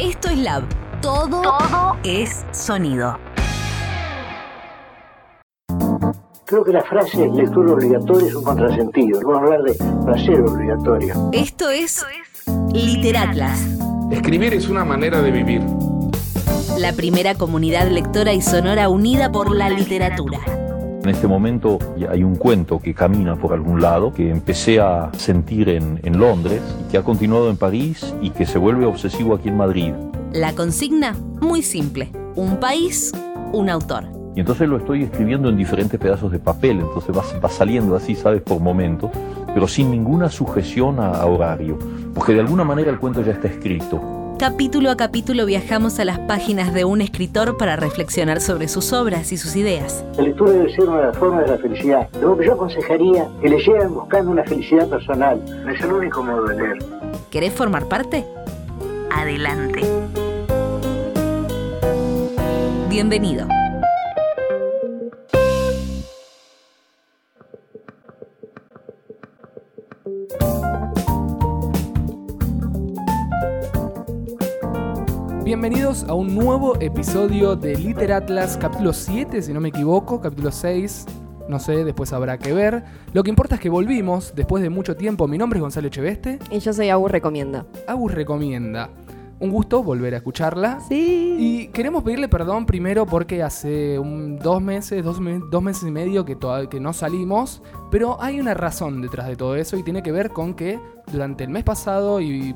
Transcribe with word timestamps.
Esto 0.00 0.30
es 0.30 0.38
Lab. 0.38 0.62
Todo, 1.02 1.42
Todo 1.42 1.98
es 2.04 2.42
sonido. 2.52 3.18
Creo 6.46 6.64
que 6.64 6.72
la 6.72 6.82
frase 6.82 7.28
lectura 7.28 7.74
obligatoria 7.74 8.28
es 8.28 8.34
un 8.34 8.42
contrasentido. 8.42 9.20
Vamos 9.20 9.42
a 9.42 9.44
hablar 9.44 9.62
de 9.62 9.74
placer 10.06 10.40
obligatorio. 10.40 11.30
Esto 11.32 11.68
es 11.68 12.02
Literatlas. 12.72 13.60
Escribir 14.10 14.54
es 14.54 14.70
una 14.70 14.86
manera 14.86 15.20
de 15.20 15.32
vivir. 15.32 15.60
La 16.78 16.94
primera 16.94 17.34
comunidad 17.34 17.88
lectora 17.88 18.32
y 18.32 18.40
sonora 18.40 18.88
unida 18.88 19.30
por 19.30 19.54
la 19.54 19.68
literatura. 19.68 20.38
En 21.02 21.08
este 21.08 21.26
momento 21.26 21.78
hay 22.10 22.22
un 22.22 22.36
cuento 22.36 22.78
que 22.78 22.92
camina 22.92 23.34
por 23.36 23.54
algún 23.54 23.80
lado, 23.80 24.12
que 24.12 24.30
empecé 24.30 24.80
a 24.80 25.10
sentir 25.16 25.70
en, 25.70 25.98
en, 26.02 26.18
Londres, 26.18 26.60
que 26.90 26.98
ha 26.98 27.02
continuado 27.02 27.48
en 27.48 27.56
París 27.56 28.14
y 28.20 28.30
que 28.30 28.44
se 28.44 28.58
vuelve 28.58 28.84
obsesivo 28.84 29.34
aquí 29.34 29.48
en 29.48 29.56
Madrid. 29.56 29.94
La 30.32 30.52
consigna, 30.54 31.16
muy 31.40 31.62
simple. 31.62 32.10
Un 32.36 32.60
país, 32.60 33.12
un 33.52 33.70
autor. 33.70 34.04
Y 34.36 34.40
entonces 34.40 34.68
lo 34.68 34.76
estoy 34.76 35.02
escribiendo 35.02 35.48
en 35.48 35.56
diferentes 35.56 35.98
pedazos 35.98 36.30
de 36.30 36.38
papel, 36.38 36.80
entonces 36.80 37.16
va, 37.16 37.48
saliendo 37.48 37.96
así, 37.96 38.14
¿sabes? 38.14 38.42
Por 38.42 38.60
momentos, 38.60 39.10
pero 39.52 39.66
sin 39.66 39.90
ninguna 39.90 40.28
sujeción 40.28 41.00
a, 41.00 41.24
horario, 41.24 41.78
porque 42.14 42.34
de 42.34 42.40
alguna 42.40 42.62
manera 42.62 42.90
el 42.90 42.98
cuento 42.98 43.22
ya 43.22 43.32
está 43.32 43.48
escrito. 43.48 44.19
Capítulo 44.40 44.90
a 44.90 44.96
capítulo 44.96 45.44
viajamos 45.44 45.98
a 45.98 46.06
las 46.06 46.18
páginas 46.20 46.72
de 46.72 46.86
un 46.86 47.02
escritor 47.02 47.58
para 47.58 47.76
reflexionar 47.76 48.40
sobre 48.40 48.68
sus 48.68 48.90
obras 48.94 49.32
y 49.32 49.36
sus 49.36 49.54
ideas. 49.54 50.02
La 50.16 50.22
lectura 50.22 50.52
debe 50.52 50.74
ser 50.74 50.88
una 50.88 50.96
de 50.96 51.06
las 51.08 51.18
formas 51.18 51.44
de 51.44 51.50
la 51.50 51.58
felicidad. 51.58 52.08
Lo 52.22 52.38
que 52.38 52.46
yo 52.46 52.54
aconsejaría 52.54 53.28
que 53.42 53.50
leyeran 53.50 53.92
buscando 53.92 54.30
una 54.30 54.42
felicidad 54.44 54.88
personal. 54.88 55.44
No 55.62 55.70
es 55.70 55.80
el 55.82 55.92
único 55.92 56.22
modo 56.22 56.44
de 56.44 56.56
leer. 56.56 56.78
¿Querés 57.30 57.52
formar 57.52 57.86
parte? 57.86 58.24
Adelante. 59.10 59.82
Bienvenido. 62.88 63.46
Bienvenidos 75.70 76.02
a 76.08 76.14
un 76.14 76.34
nuevo 76.34 76.80
episodio 76.80 77.54
de 77.54 77.76
Literatlas, 77.76 78.56
capítulo 78.56 78.92
7, 78.92 79.40
si 79.40 79.52
no 79.52 79.60
me 79.60 79.68
equivoco, 79.68 80.20
capítulo 80.20 80.50
6, 80.50 81.06
no 81.48 81.60
sé, 81.60 81.84
después 81.84 82.12
habrá 82.12 82.38
que 82.38 82.52
ver. 82.52 82.82
Lo 83.12 83.22
que 83.22 83.30
importa 83.30 83.54
es 83.54 83.60
que 83.60 83.70
volvimos 83.70 84.32
después 84.34 84.64
de 84.64 84.68
mucho 84.68 84.96
tiempo. 84.96 85.28
Mi 85.28 85.38
nombre 85.38 85.58
es 85.58 85.60
Gonzalo 85.60 85.86
Echeveste. 85.86 86.40
Y 86.50 86.58
yo 86.58 86.72
soy 86.72 86.88
Agus 86.88 87.12
Recomienda. 87.12 87.66
Agus 87.86 88.12
Recomienda 88.12 88.90
un 89.38 89.50
gusto 89.50 89.82
volver 89.82 90.14
a 90.14 90.16
escucharla. 90.18 90.80
Sí. 90.80 91.36
Y 91.38 91.68
queremos 91.68 92.02
pedirle 92.02 92.28
perdón 92.28 92.66
primero 92.66 93.06
porque 93.06 93.42
hace 93.42 93.94
dos 93.94 94.60
meses, 94.60 95.04
dos, 95.04 95.20
meses 95.20 95.84
y 95.84 95.90
medio 95.92 96.24
que, 96.24 96.36
que 96.68 96.80
no 96.80 96.92
salimos, 96.92 97.62
pero 97.92 98.20
hay 98.20 98.40
una 98.40 98.54
razón 98.54 99.00
detrás 99.00 99.28
de 99.28 99.36
todo 99.36 99.56
eso 99.56 99.76
y 99.76 99.84
tiene 99.84 100.02
que 100.02 100.10
ver 100.12 100.30
con 100.30 100.54
que 100.54 100.78
durante 101.10 101.44
el 101.44 101.50
mes 101.50 101.64
pasado 101.64 102.20
y, 102.20 102.54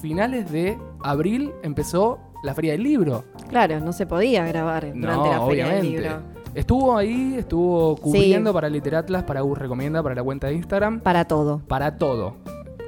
finales 0.00 0.50
de 0.52 0.78
abril 1.02 1.52
empezó 1.62 2.31
la 2.42 2.54
Feria 2.54 2.72
del 2.72 2.82
Libro. 2.82 3.24
Claro, 3.48 3.80
no 3.80 3.92
se 3.92 4.06
podía 4.06 4.44
grabar 4.46 4.92
durante 4.94 5.28
la 5.28 5.46
Feria 5.46 5.68
del 5.68 5.82
Libro. 5.82 6.10
Estuvo 6.54 6.96
ahí, 6.96 7.36
estuvo 7.38 7.96
cubriendo 7.96 8.52
para 8.52 8.68
Literatlas, 8.68 9.22
para 9.22 9.42
U 9.42 9.54
Recomienda, 9.54 10.02
para 10.02 10.14
la 10.14 10.22
cuenta 10.22 10.48
de 10.48 10.54
Instagram. 10.54 11.00
Para 11.00 11.24
todo. 11.24 11.62
Para 11.66 11.96
todo. 11.96 12.36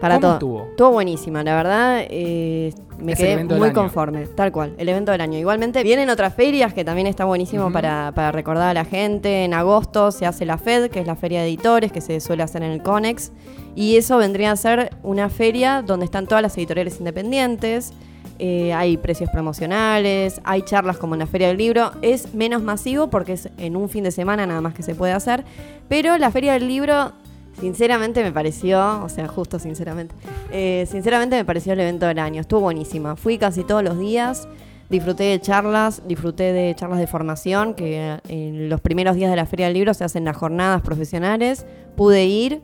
Para 0.01 0.21
todo. 0.21 0.35
Estuvo? 0.35 0.67
Estuvo 0.69 0.91
buenísima, 0.91 1.43
la 1.43 1.57
verdad. 1.57 2.05
Eh, 2.11 2.75
me 2.99 3.15
quedé 3.15 3.43
muy 3.43 3.73
conforme, 3.73 4.27
tal 4.27 4.53
cual, 4.53 4.75
el 4.77 4.89
evento 4.89 5.13
del 5.13 5.21
año. 5.23 5.39
Igualmente 5.39 5.83
vienen 5.83 6.11
otras 6.11 6.35
ferias 6.35 6.75
que 6.75 6.85
también 6.85 7.07
está 7.07 7.25
buenísimo 7.25 7.73
para, 7.73 8.11
recordar 8.33 8.69
a 8.69 8.75
la 8.75 8.85
gente. 8.85 9.45
En 9.45 9.55
agosto 9.55 10.13
se 10.13 10.27
hace 10.27 10.45
la 10.45 10.59
FED, 10.59 10.91
que 10.91 11.01
es 11.01 11.07
la 11.07 11.17
feria 11.17 11.41
de 11.41 11.47
editores, 11.47 11.91
que 11.91 12.03
se 12.03 12.21
suele 12.21 12.43
hacer 12.43 12.63
en 12.63 12.71
el 12.71 12.83
CONEX. 12.83 13.33
Y 13.75 13.97
eso 13.97 14.19
vendría 14.19 14.53
a 14.53 14.57
ser 14.57 14.91
una 15.03 15.31
feria 15.31 15.81
donde 15.81 16.05
están 16.05 16.27
todas 16.27 16.43
las 16.43 16.57
editoriales 16.59 16.99
independientes. 16.99 17.95
Eh, 18.39 18.73
hay 18.73 18.97
precios 18.97 19.31
promocionales, 19.31 20.41
hay 20.45 20.63
charlas 20.63 20.99
como 20.99 21.15
en 21.15 21.21
la 21.21 21.27
Feria 21.27 21.49
del 21.49 21.57
Libro. 21.57 21.93
Es 22.03 22.35
menos 22.35 22.63
masivo 22.63 23.09
porque 23.09 23.35
es 23.35 23.49
en 23.59 23.77
un 23.77 23.89
fin 23.89 24.05
de 24.05 24.11
semana 24.11 24.47
nada 24.47 24.61
más 24.61 24.75
que 24.75 24.83
se 24.83 24.95
puede 24.95 25.13
hacer. 25.13 25.45
Pero 25.89 26.19
la 26.19 26.31
Feria 26.31 26.55
del 26.55 26.69
Libro 26.69 27.13
Sinceramente 27.61 28.23
me 28.23 28.33
pareció, 28.33 29.05
o 29.05 29.09
sea, 29.09 29.29
justo 29.29 29.59
sinceramente, 29.59 30.15
eh, 30.51 30.87
sinceramente 30.91 31.37
me 31.37 31.45
pareció 31.45 31.73
el 31.73 31.81
evento 31.81 32.07
del 32.07 32.19
año. 32.19 32.41
Estuvo 32.41 32.61
buenísima. 32.61 33.17
Fui 33.17 33.39
casi 33.39 33.63
todos 33.63 33.83
los 33.85 33.99
días, 33.99 34.49
disfruté 34.91 35.25
de 35.25 35.41
charlas, 35.41 36.03
disfruté 36.07 36.53
de 36.53 36.75
charlas 36.75 36.99
de 36.99 37.07
formación, 37.07 37.75
que 37.75 38.19
en 38.29 38.69
los 38.69 38.81
primeros 38.81 39.15
días 39.15 39.31
de 39.31 39.37
la 39.37 39.47
Feria 39.47 39.67
del 39.67 39.75
Libro 39.75 39.95
se 39.95 40.03
hacen 40.03 40.25
las 40.25 40.37
jornadas 40.37 40.83
profesionales. 40.83 41.65
Pude 41.97 42.25
ir, 42.25 42.61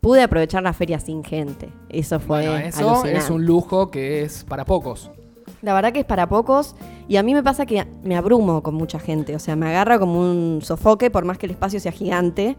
pude 0.00 0.22
aprovechar 0.22 0.62
la 0.62 0.72
feria 0.72 0.98
sin 0.98 1.24
gente. 1.24 1.68
Eso 1.88 2.20
fue 2.20 2.48
bueno, 2.48 2.66
eso 2.66 3.04
es 3.04 3.30
un 3.30 3.44
lujo 3.44 3.90
que 3.90 4.22
es 4.22 4.44
para 4.44 4.64
pocos. 4.64 5.10
La 5.62 5.74
verdad 5.74 5.92
que 5.92 6.00
es 6.00 6.06
para 6.06 6.28
pocos 6.28 6.74
y 7.08 7.16
a 7.16 7.22
mí 7.22 7.34
me 7.34 7.42
pasa 7.42 7.66
que 7.66 7.86
me 8.02 8.16
abrumo 8.16 8.62
con 8.62 8.74
mucha 8.74 8.98
gente, 8.98 9.36
o 9.36 9.38
sea, 9.38 9.56
me 9.56 9.68
agarra 9.68 9.98
como 9.98 10.20
un 10.20 10.60
sofoque 10.62 11.10
por 11.10 11.24
más 11.24 11.38
que 11.38 11.46
el 11.46 11.52
espacio 11.52 11.80
sea 11.80 11.92
gigante 11.92 12.56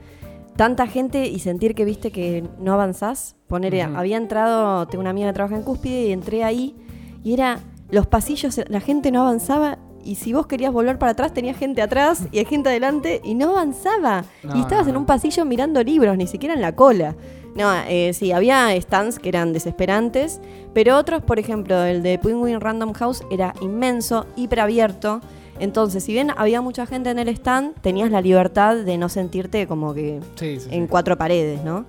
tanta 0.56 0.88
gente 0.88 1.26
y 1.28 1.40
sentir 1.40 1.76
que 1.76 1.86
viste 1.86 2.12
que 2.12 2.44
no 2.60 2.74
avanzás. 2.74 3.36
Poner, 3.48 3.82
había 3.82 4.18
entrado, 4.18 4.88
tengo 4.88 5.02
una 5.02 5.10
amiga 5.10 5.28
que 5.30 5.34
trabaja 5.34 5.56
en 5.56 5.64
Cúspide 5.64 6.08
y 6.08 6.12
entré 6.12 6.44
ahí 6.44 6.76
y 7.24 7.34
era 7.34 7.60
los 7.90 8.08
pasillos, 8.08 8.60
la 8.68 8.80
gente 8.80 9.12
no 9.12 9.22
avanzaba 9.22 9.80
y 10.04 10.16
si 10.16 10.34
vos 10.34 10.48
querías 10.48 10.72
volver 10.72 10.98
para 10.98 11.14
atrás 11.14 11.34
tenía 11.34 11.54
gente 11.54 11.82
atrás 11.82 12.28
y 12.32 12.40
hay 12.40 12.46
gente 12.46 12.70
adelante 12.70 13.22
y 13.24 13.36
no 13.36 13.52
avanzaba. 13.52 14.26
y 14.56 14.60
estabas 14.60 14.88
en 14.88 14.98
un 14.98 15.06
pasillo 15.06 15.46
mirando 15.46 15.84
libros, 15.84 16.18
ni 16.18 16.28
siquiera 16.28 16.54
en 16.56 16.62
la 16.62 16.76
cola. 16.76 17.16
No, 17.56 17.70
eh, 17.88 18.14
sí, 18.14 18.32
había 18.32 18.74
stands 18.80 19.20
que 19.20 19.28
eran 19.28 19.52
desesperantes, 19.52 20.40
pero 20.74 20.98
otros, 20.98 21.22
por 21.22 21.38
ejemplo, 21.38 21.84
el 21.84 22.02
de 22.02 22.18
Penguin 22.18 22.62
Random 22.62 22.94
House 22.94 23.24
era 23.30 23.54
inmenso, 23.62 24.26
hiper 24.38 24.62
abierto 24.62 25.22
entonces, 25.62 26.04
si 26.04 26.12
bien 26.12 26.32
había 26.38 26.60
mucha 26.60 26.88
gente 26.88 27.12
en 27.12 27.20
el 27.20 27.28
stand, 27.30 27.76
tenías 27.82 28.10
la 28.10 28.20
libertad 28.20 28.78
de 28.78 28.98
no 28.98 29.10
sentirte 29.10 29.68
como 29.68 29.94
que 29.94 30.20
en 30.42 30.88
cuatro 30.88 31.20
paredes, 31.20 31.64
¿no? 31.64 31.86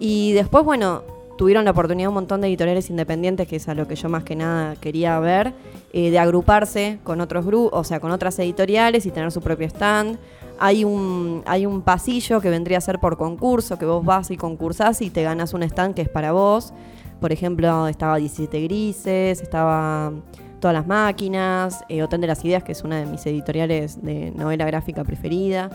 Y 0.00 0.32
después, 0.32 0.64
bueno, 0.64 1.04
tuvieron 1.36 1.64
la 1.64 1.72
oportunidad 1.72 2.08
un 2.08 2.14
montón 2.14 2.40
de 2.40 2.48
editoriales 2.48 2.90
independientes, 2.90 3.48
que 3.48 3.56
es 3.56 3.68
a 3.68 3.74
lo 3.74 3.88
que 3.88 3.96
yo 3.96 4.08
más 4.08 4.24
que 4.24 4.36
nada 4.36 4.76
quería 4.76 5.18
ver, 5.20 5.52
eh, 5.92 6.10
de 6.10 6.18
agruparse 6.18 6.98
con 7.02 7.20
otros 7.20 7.46
grupos, 7.46 7.78
o 7.78 7.84
sea, 7.84 8.00
con 8.00 8.10
otras 8.10 8.38
editoriales 8.38 9.06
y 9.06 9.10
tener 9.10 9.32
su 9.32 9.40
propio 9.40 9.66
stand. 9.66 10.18
Hay 10.58 10.84
un, 10.84 11.42
hay 11.46 11.66
un 11.66 11.82
pasillo 11.82 12.40
que 12.40 12.50
vendría 12.50 12.78
a 12.78 12.80
ser 12.80 13.00
por 13.00 13.16
concurso, 13.16 13.78
que 13.78 13.86
vos 13.86 14.04
vas 14.04 14.30
y 14.30 14.36
concursás 14.36 15.02
y 15.02 15.10
te 15.10 15.22
ganas 15.22 15.52
un 15.54 15.62
stand 15.62 15.94
que 15.94 16.02
es 16.02 16.08
para 16.08 16.32
vos. 16.32 16.72
Por 17.20 17.32
ejemplo, 17.32 17.88
estaba 17.88 18.16
17 18.16 18.60
Grises, 18.60 19.40
estaba 19.40 20.12
todas 20.60 20.74
las 20.74 20.86
máquinas, 20.86 21.84
eh, 21.88 22.02
Hotel 22.02 22.20
de 22.20 22.26
las 22.26 22.44
Ideas, 22.44 22.62
que 22.62 22.72
es 22.72 22.82
una 22.84 22.98
de 22.98 23.06
mis 23.06 23.26
editoriales 23.26 24.02
de 24.02 24.30
novela 24.30 24.64
gráfica 24.64 25.04
preferida. 25.04 25.70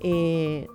Eh, 0.00 0.68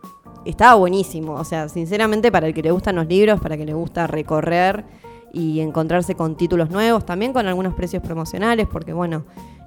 estaba 0.45 0.75
buenísimo, 0.75 1.33
o 1.33 1.43
sea, 1.43 1.69
sinceramente 1.69 2.31
para 2.31 2.47
el 2.47 2.53
que 2.53 2.61
le 2.61 2.71
gustan 2.71 2.95
los 2.95 3.07
libros, 3.07 3.39
para 3.39 3.55
el 3.55 3.61
que 3.61 3.65
le 3.65 3.73
gusta 3.73 4.07
recorrer 4.07 4.83
y 5.31 5.59
encontrarse 5.59 6.15
con 6.15 6.35
títulos 6.35 6.69
nuevos, 6.69 7.05
también 7.05 7.33
con 7.33 7.47
algunos 7.47 7.73
precios 7.73 8.03
promocionales, 8.03 8.67
porque 8.71 8.93
bueno, 8.93 9.25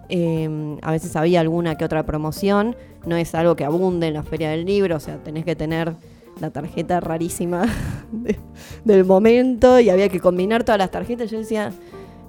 eh, 0.08 0.78
a 0.82 0.90
veces 0.92 1.16
había 1.16 1.40
alguna 1.40 1.76
que 1.76 1.84
otra 1.84 2.04
promoción, 2.04 2.76
no 3.04 3.16
es 3.16 3.34
algo 3.34 3.56
que 3.56 3.64
abunde 3.64 4.08
en 4.08 4.14
la 4.14 4.22
feria 4.22 4.50
del 4.50 4.64
libro, 4.64 4.96
o 4.96 5.00
sea, 5.00 5.16
tenés 5.16 5.44
que 5.44 5.56
tener 5.56 5.94
la 6.40 6.50
tarjeta 6.50 7.00
rarísima 7.00 7.66
del 8.84 9.04
momento 9.04 9.80
y 9.80 9.90
había 9.90 10.08
que 10.08 10.20
combinar 10.20 10.64
todas 10.64 10.78
las 10.78 10.90
tarjetas. 10.90 11.30
Yo 11.30 11.38
decía, 11.38 11.72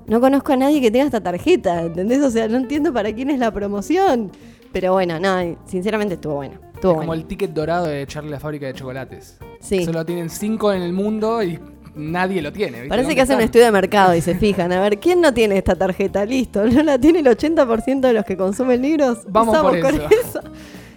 no 0.07 0.21
conozco 0.21 0.53
a 0.53 0.55
nadie 0.55 0.81
que 0.81 0.89
tenga 0.89 1.05
esta 1.05 1.21
tarjeta, 1.21 1.83
¿entendés? 1.83 2.21
O 2.23 2.31
sea, 2.31 2.47
no 2.47 2.57
entiendo 2.57 2.93
para 2.93 3.13
quién 3.13 3.29
es 3.29 3.39
la 3.39 3.51
promoción. 3.51 4.31
Pero 4.71 4.93
bueno, 4.93 5.19
no, 5.19 5.57
sinceramente 5.65 6.15
estuvo 6.15 6.35
bueno. 6.35 6.66
Estuvo 6.77 6.97
como 6.97 7.15
el 7.15 7.25
ticket 7.25 7.53
dorado 7.53 7.87
de 7.87 8.03
echarle 8.03 8.29
la 8.29 8.39
fábrica 8.39 8.67
de 8.67 8.73
chocolates. 8.75 9.39
Sí. 9.59 9.83
Solo 9.83 10.05
tienen 10.05 10.29
cinco 10.29 10.71
en 10.71 10.83
el 10.83 10.93
mundo 10.93 11.41
y 11.41 11.59
nadie 11.95 12.39
lo 12.39 12.53
tiene. 12.53 12.83
Parece 12.83 13.15
que 13.15 13.21
hacen 13.21 13.37
un 13.37 13.41
estudio 13.41 13.65
de 13.65 13.71
mercado 13.71 14.13
y 14.13 14.21
se 14.21 14.35
fijan. 14.35 14.71
A 14.71 14.79
ver, 14.81 14.99
¿quién 14.99 15.19
no 15.19 15.33
tiene 15.33 15.57
esta 15.57 15.75
tarjeta? 15.75 16.23
Listo, 16.23 16.63
¿no 16.67 16.83
la 16.83 16.99
tiene 16.99 17.19
el 17.19 17.25
80% 17.25 18.01
de 18.01 18.13
los 18.13 18.23
que 18.25 18.37
consumen 18.37 18.83
libros? 18.83 19.21
Vamos 19.27 19.57
por 19.57 19.75
eso. 19.75 20.39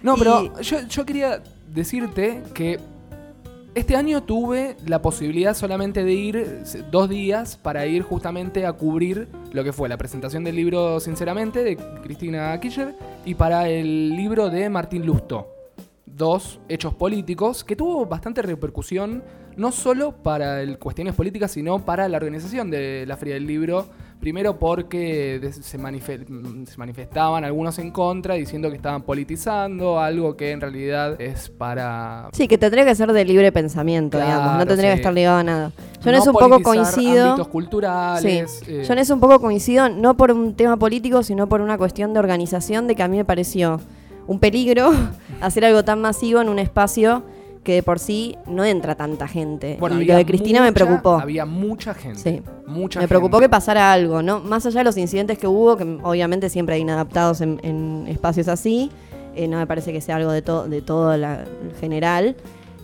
No, 0.03 0.15
pero 0.17 0.61
yo, 0.61 0.81
yo 0.87 1.03
quería 1.03 1.41
decirte 1.73 2.43
que 2.53 2.79
este 3.73 3.95
año 3.95 4.21
tuve 4.21 4.75
la 4.85 5.01
posibilidad 5.01 5.55
solamente 5.55 6.03
de 6.03 6.13
ir 6.13 6.63
dos 6.91 7.09
días 7.09 7.57
para 7.57 7.87
ir 7.87 8.03
justamente 8.03 8.67
a 8.67 8.73
cubrir 8.73 9.29
lo 9.51 9.63
que 9.63 9.73
fue 9.73 9.89
la 9.89 9.97
presentación 9.97 10.43
del 10.43 10.57
libro 10.57 10.99
Sinceramente 10.99 11.63
de 11.63 11.77
Cristina 12.03 12.59
Kirchner 12.59 12.93
y 13.25 13.33
para 13.33 13.67
el 13.67 14.15
libro 14.15 14.51
de 14.51 14.69
Martín 14.69 15.07
Lusto 15.07 15.60
dos 16.15 16.59
hechos 16.69 16.93
políticos 16.93 17.63
que 17.63 17.75
tuvo 17.75 18.05
bastante 18.05 18.41
repercusión, 18.41 19.23
no 19.57 19.71
solo 19.71 20.11
para 20.11 20.61
el, 20.61 20.77
cuestiones 20.77 21.15
políticas, 21.15 21.51
sino 21.51 21.83
para 21.85 22.07
la 22.07 22.17
organización 22.17 22.69
de 22.71 23.05
la 23.07 23.17
Feria 23.17 23.35
del 23.35 23.47
Libro. 23.47 23.87
Primero 24.21 24.59
porque 24.59 25.49
se, 25.51 25.79
manife- 25.79 26.67
se 26.67 26.77
manifestaban 26.77 27.43
algunos 27.43 27.79
en 27.79 27.89
contra, 27.89 28.35
diciendo 28.35 28.69
que 28.69 28.75
estaban 28.75 29.01
politizando, 29.01 29.99
algo 29.99 30.37
que 30.37 30.51
en 30.51 30.61
realidad 30.61 31.19
es 31.19 31.49
para... 31.49 32.29
Sí, 32.31 32.47
que 32.47 32.59
tendría 32.59 32.85
que 32.85 32.93
ser 32.93 33.11
de 33.13 33.25
libre 33.25 33.51
pensamiento, 33.51 34.19
Claro, 34.19 34.31
digamos. 34.41 34.57
No 34.59 34.67
tendría 34.67 34.91
sí. 34.91 34.95
que 34.97 35.01
estar 35.01 35.13
ligado 35.13 35.39
a 35.39 35.43
nada. 35.43 35.71
Yo 36.03 36.09
en 36.11 36.15
no 36.17 36.21
eso 36.21 36.29
un 36.31 36.37
poco 36.37 36.61
coincido. 36.61 37.49
culturales. 37.49 38.61
Sí, 38.63 38.71
eh, 38.71 38.83
yo 38.85 38.93
en 38.93 38.99
eso 38.99 39.15
un 39.15 39.19
poco 39.21 39.41
coincido, 39.41 39.89
no 39.89 40.15
por 40.15 40.31
un 40.31 40.53
tema 40.53 40.77
político, 40.77 41.23
sino 41.23 41.47
por 41.47 41.59
una 41.61 41.79
cuestión 41.79 42.13
de 42.13 42.19
organización, 42.19 42.85
de 42.85 42.95
que 42.95 43.01
a 43.01 43.07
mí 43.07 43.17
me 43.17 43.25
pareció 43.25 43.81
un 44.27 44.39
peligro 44.39 44.91
hacer 45.41 45.65
algo 45.65 45.83
tan 45.83 45.99
masivo 46.01 46.41
en 46.41 46.49
un 46.49 46.59
espacio 46.59 47.23
que 47.63 47.73
de 47.75 47.83
por 47.83 47.99
sí 47.99 48.35
no 48.47 48.65
entra 48.65 48.95
tanta 48.95 49.27
gente. 49.27 49.77
bueno, 49.79 50.01
y 50.01 50.05
lo 50.05 50.15
de 50.15 50.25
Cristina 50.25 50.61
me 50.63 50.73
preocupó. 50.73 51.19
Había 51.19 51.45
mucha 51.45 51.93
gente. 51.93 52.19
Sí. 52.19 52.41
Mucha 52.65 52.99
Me 52.99 53.07
preocupó 53.07 53.39
que 53.39 53.49
pasara 53.49 53.91
algo, 53.93 54.23
¿no? 54.23 54.39
Más 54.39 54.65
allá 54.65 54.79
de 54.79 54.83
los 54.85 54.97
incidentes 54.97 55.37
que 55.37 55.45
hubo, 55.45 55.77
que 55.77 55.83
obviamente 56.01 56.49
siempre 56.49 56.75
hay 56.75 56.81
inadaptados 56.81 57.41
en, 57.41 57.59
en 57.61 58.05
espacios 58.07 58.47
así, 58.47 58.89
eh, 59.35 59.47
no 59.47 59.57
me 59.59 59.67
parece 59.67 59.93
que 59.93 60.01
sea 60.01 60.15
algo 60.15 60.31
de, 60.31 60.41
to- 60.41 60.67
de 60.67 60.81
todo 60.81 61.15
la, 61.17 61.43
el 61.43 61.75
general, 61.79 62.35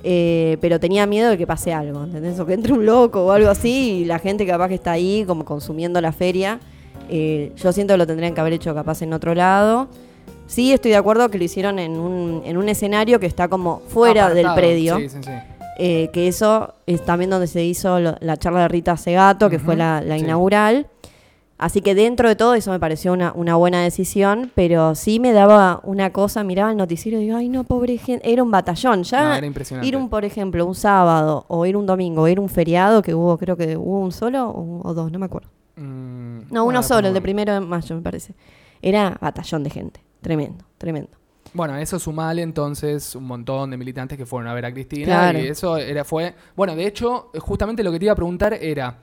eh, 0.03 0.57
pero 0.62 0.80
tenía 0.80 1.07
miedo 1.07 1.30
de 1.31 1.38
que 1.39 1.48
pase 1.48 1.74
algo, 1.74 2.03
¿entendés? 2.03 2.39
O 2.39 2.45
que 2.45 2.53
entre 2.53 2.71
un 2.71 2.86
loco 2.86 3.25
o 3.25 3.31
algo 3.31 3.50
así 3.50 4.01
y 4.01 4.06
la 4.06 4.19
gente 4.19 4.45
capaz 4.45 4.68
que 4.69 4.75
está 4.75 4.92
ahí 4.92 5.24
como 5.25 5.44
consumiendo 5.44 6.00
la 6.01 6.12
feria, 6.12 6.60
eh, 7.10 7.51
yo 7.56 7.71
siento 7.71 7.95
que 7.95 7.98
lo 7.98 8.06
tendrían 8.06 8.36
que 8.36 8.42
haber 8.42 8.53
hecho 8.53 8.75
capaz 8.75 9.01
en 9.01 9.12
otro 9.13 9.33
lado. 9.33 9.88
Sí, 10.48 10.72
estoy 10.74 10.92
de 10.92 10.98
acuerdo 10.98 11.30
que 11.30 11.38
lo 11.38 11.44
hicieron 11.44 11.78
en 11.80 12.00
un, 12.00 12.42
en 12.46 12.58
un 12.58 12.70
escenario 12.70 13.20
que 13.20 13.26
está 13.26 13.48
como 13.48 13.82
fuera 13.90 14.34
del 14.34 14.48
predio. 14.56 14.98
Sí, 14.98 15.10
sí, 15.10 15.18
sí. 15.24 15.32
Eh, 15.80 16.10
que 16.12 16.28
eso 16.28 16.74
es 16.88 17.06
también 17.06 17.30
donde 17.30 17.46
se 17.48 17.64
hizo 17.64 18.00
lo- 18.00 18.16
la 18.20 18.38
charla 18.38 18.62
de 18.62 18.68
Rita 18.70 18.98
Segato, 18.98 19.50
que 19.50 19.60
fue 19.60 19.76
la, 19.76 20.02
la 20.02 20.18
sí. 20.18 20.24
inaugural. 20.24 20.88
Así 21.60 21.82
que 21.82 21.96
dentro 21.96 22.30
de 22.30 22.36
todo 22.36 22.54
eso 22.54 22.72
me 22.72 22.80
pareció 22.80 23.14
una, 23.14 23.32
una 23.34 23.56
buena 23.56 23.82
decisión, 23.82 24.52
pero 24.56 24.94
sí 24.96 25.20
me 25.20 25.34
daba 25.34 25.82
una 25.84 26.12
cosa, 26.14 26.44
miraba 26.44 26.70
el 26.72 26.78
noticiero 26.78 27.20
y 27.20 27.26
digo, 27.26 27.38
ay 27.38 27.50
no, 27.50 27.64
pobre 27.64 27.98
gente, 27.98 28.32
era 28.32 28.44
un 28.44 28.52
batallón. 28.52 29.00
No, 29.00 29.04
Ya 29.04 29.38
era 29.38 29.46
impresionante. 29.48 29.88
ir 29.88 29.98
un, 29.98 30.08
por 30.10 30.24
ejemplo, 30.24 30.66
un 30.66 30.76
sábado 30.76 31.46
o 31.48 31.66
ir 31.66 31.76
un 31.76 31.86
domingo 31.88 32.22
o 32.24 32.28
ir 32.28 32.40
un 32.40 32.48
feriado, 32.50 33.02
que 33.02 33.14
hubo, 33.16 33.38
creo 33.40 33.58
que 33.58 33.76
hubo 33.76 34.00
un 34.00 34.12
solo 34.12 34.50
o, 34.50 34.88
o 34.88 34.94
dos, 34.94 35.12
no 35.12 35.18
me 35.20 35.26
acuerdo. 35.26 35.50
Mm, 35.76 36.38
No, 36.52 36.64
bueno, 36.64 36.66
uno 36.80 36.84
solo, 36.84 37.08
el 37.08 37.14
de 37.16 37.22
primero 37.22 37.54
de 37.54 37.60
mayo 37.60 37.96
me 37.96 38.02
parece. 38.02 38.34
Era 38.82 39.18
batallón 39.20 39.64
de 39.64 39.70
gente, 39.72 40.00
tremendo, 40.22 40.66
tremendo. 40.78 41.12
Bueno, 41.54 41.74
a 41.74 41.81
eso 41.81 41.98
sumale 42.00 42.42
entonces 42.42 43.16
un 43.16 43.24
montón 43.24 43.72
de 43.72 43.78
militantes 43.78 44.18
que 44.18 44.25
fueron 44.25 44.50
a 44.50 44.54
ver 44.54 44.66
a 44.66 44.74
Cristina. 44.74 45.06
Claro. 45.06 45.40
Y 45.40 45.48
eso 45.48 45.78
era, 45.78 46.04
fue. 46.04 46.36
Bueno, 46.56 46.75
de 46.75 46.86
hecho, 46.86 47.31
justamente 47.40 47.84
lo 47.84 47.92
que 47.92 48.00
te 48.00 48.06
iba 48.06 48.14
a 48.14 48.16
preguntar 48.16 48.54
era. 48.54 49.00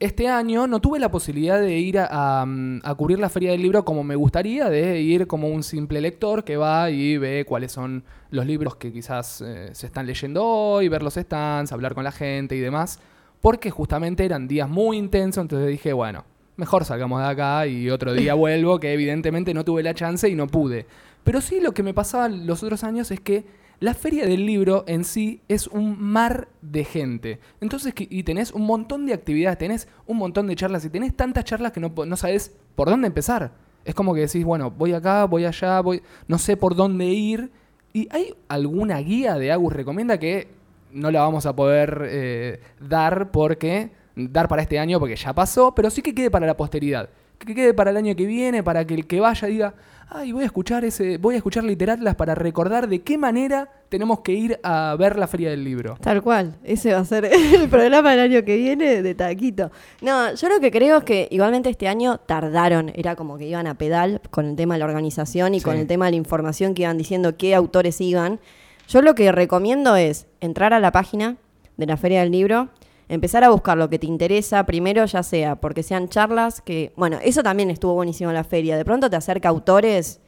Este 0.00 0.28
año 0.28 0.66
no 0.66 0.80
tuve 0.80 0.98
la 0.98 1.08
posibilidad 1.08 1.60
de 1.60 1.78
ir 1.78 2.00
a, 2.00 2.40
a, 2.40 2.44
mm, 2.44 2.80
a 2.82 2.94
cubrir 2.96 3.20
la 3.20 3.28
Feria 3.28 3.52
del 3.52 3.62
Libro 3.62 3.84
como 3.84 4.02
me 4.02 4.16
gustaría, 4.16 4.68
de 4.68 5.00
ir 5.00 5.28
como 5.28 5.48
un 5.48 5.62
simple 5.62 6.00
lector 6.00 6.42
que 6.42 6.56
va 6.56 6.90
y 6.90 7.16
ve 7.16 7.46
cuáles 7.46 7.70
son 7.70 8.02
los 8.30 8.44
libros 8.44 8.74
que 8.74 8.92
quizás 8.92 9.40
eh, 9.40 9.70
se 9.72 9.86
están 9.86 10.04
leyendo 10.04 10.44
hoy, 10.44 10.88
ver 10.88 11.04
los 11.04 11.14
stands, 11.14 11.70
hablar 11.72 11.94
con 11.94 12.02
la 12.02 12.10
gente 12.10 12.56
y 12.56 12.60
demás, 12.60 12.98
porque 13.40 13.70
justamente 13.70 14.24
eran 14.24 14.48
días 14.48 14.68
muy 14.68 14.98
intensos, 14.98 15.42
entonces 15.42 15.68
dije, 15.68 15.92
bueno, 15.92 16.24
mejor 16.56 16.84
salgamos 16.84 17.20
de 17.20 17.28
acá 17.28 17.66
y 17.66 17.90
otro 17.90 18.12
día 18.12 18.34
vuelvo, 18.34 18.80
que 18.80 18.92
evidentemente 18.92 19.54
no 19.54 19.64
tuve 19.64 19.82
la 19.82 19.94
chance 19.94 20.28
y 20.28 20.34
no 20.34 20.46
pude. 20.46 20.86
Pero 21.24 21.40
sí 21.40 21.60
lo 21.60 21.72
que 21.72 21.82
me 21.82 21.94
pasaba 21.94 22.28
los 22.28 22.62
otros 22.62 22.84
años 22.84 23.10
es 23.10 23.20
que 23.20 23.44
la 23.80 23.94
feria 23.94 24.26
del 24.26 24.46
libro 24.46 24.84
en 24.86 25.04
sí 25.04 25.40
es 25.48 25.66
un 25.66 26.00
mar 26.00 26.48
de 26.62 26.84
gente. 26.84 27.40
Entonces, 27.60 27.92
y 27.96 28.22
tenés 28.22 28.52
un 28.52 28.62
montón 28.62 29.04
de 29.06 29.14
actividades, 29.14 29.58
tenés 29.58 29.88
un 30.06 30.18
montón 30.18 30.46
de 30.46 30.56
charlas 30.56 30.84
y 30.84 30.90
tenés 30.90 31.14
tantas 31.14 31.44
charlas 31.44 31.72
que 31.72 31.80
no, 31.80 31.92
no 32.06 32.16
sabes 32.16 32.52
por 32.76 32.88
dónde 32.88 33.08
empezar. 33.08 33.52
Es 33.84 33.94
como 33.94 34.14
que 34.14 34.20
decís, 34.20 34.44
bueno, 34.44 34.70
voy 34.70 34.92
acá, 34.92 35.24
voy 35.24 35.44
allá, 35.44 35.80
voy, 35.80 36.02
no 36.28 36.38
sé 36.38 36.56
por 36.56 36.74
dónde 36.74 37.06
ir. 37.06 37.50
¿Y 37.92 38.08
hay 38.10 38.34
alguna 38.48 38.98
guía 38.98 39.34
de 39.34 39.52
Agus 39.52 39.72
recomienda 39.72 40.18
que 40.18 40.48
no 40.92 41.10
la 41.10 41.20
vamos 41.20 41.44
a 41.44 41.54
poder 41.54 42.06
eh, 42.08 42.60
dar 42.80 43.30
porque 43.30 43.90
dar 44.16 44.48
para 44.48 44.62
este 44.62 44.78
año 44.78 44.98
porque 45.00 45.16
ya 45.16 45.32
pasó, 45.32 45.74
pero 45.74 45.90
sí 45.90 46.02
que 46.02 46.14
quede 46.14 46.30
para 46.30 46.46
la 46.46 46.56
posteridad, 46.56 47.08
que 47.38 47.54
quede 47.54 47.74
para 47.74 47.90
el 47.90 47.96
año 47.96 48.14
que 48.14 48.26
viene, 48.26 48.62
para 48.62 48.84
que 48.84 48.94
el 48.94 49.06
que 49.06 49.20
vaya 49.20 49.48
diga, 49.48 49.74
ay, 50.08 50.32
voy 50.32 50.42
a 50.42 50.46
escuchar 50.46 50.84
ese, 50.84 51.18
voy 51.18 51.34
a 51.34 51.38
escuchar 51.38 51.64
literatlas 51.64 52.14
para 52.14 52.34
recordar 52.34 52.88
de 52.88 53.02
qué 53.02 53.18
manera 53.18 53.68
tenemos 53.88 54.20
que 54.20 54.32
ir 54.32 54.60
a 54.62 54.94
ver 54.98 55.18
la 55.18 55.26
feria 55.26 55.50
del 55.50 55.64
libro. 55.64 55.96
Tal 56.00 56.22
cual, 56.22 56.56
ese 56.64 56.92
va 56.92 57.00
a 57.00 57.04
ser 57.04 57.24
el 57.54 57.68
programa 57.68 58.12
del 58.12 58.20
año 58.20 58.44
que 58.44 58.56
viene 58.56 59.02
de 59.02 59.14
Taquito. 59.14 59.70
No, 60.02 60.34
yo 60.34 60.48
lo 60.48 60.60
que 60.60 60.70
creo 60.70 60.98
es 60.98 61.04
que 61.04 61.28
igualmente 61.30 61.70
este 61.70 61.88
año 61.88 62.18
tardaron, 62.18 62.92
era 62.94 63.16
como 63.16 63.38
que 63.38 63.46
iban 63.46 63.66
a 63.66 63.74
pedal 63.74 64.20
con 64.30 64.46
el 64.46 64.56
tema 64.56 64.74
de 64.74 64.80
la 64.80 64.86
organización 64.86 65.54
y 65.54 65.60
con 65.60 65.76
el 65.76 65.86
tema 65.86 66.06
de 66.06 66.12
la 66.12 66.16
información 66.16 66.74
que 66.74 66.82
iban 66.82 66.98
diciendo 66.98 67.36
qué 67.36 67.54
autores 67.54 68.00
iban. 68.00 68.40
Yo 68.88 69.02
lo 69.02 69.14
que 69.14 69.32
recomiendo 69.32 69.96
es 69.96 70.26
entrar 70.40 70.74
a 70.74 70.80
la 70.80 70.92
página 70.92 71.36
de 71.76 71.86
la 71.86 71.96
Feria 71.96 72.20
del 72.20 72.30
Libro, 72.30 72.68
empezar 73.08 73.44
a 73.44 73.50
buscar 73.50 73.76
lo 73.76 73.88
que 73.88 73.98
te 73.98 74.06
interesa, 74.06 74.64
primero 74.64 75.04
ya 75.04 75.22
sea 75.22 75.56
porque 75.56 75.82
sean 75.82 76.08
charlas 76.08 76.60
que, 76.60 76.92
bueno, 76.96 77.18
eso 77.22 77.42
también 77.42 77.70
estuvo 77.70 77.94
buenísimo 77.94 78.30
en 78.30 78.34
la 78.36 78.44
feria, 78.44 78.76
de 78.76 78.84
pronto 78.84 79.10
te 79.10 79.16
acerca 79.16 79.48
autores 79.48 80.20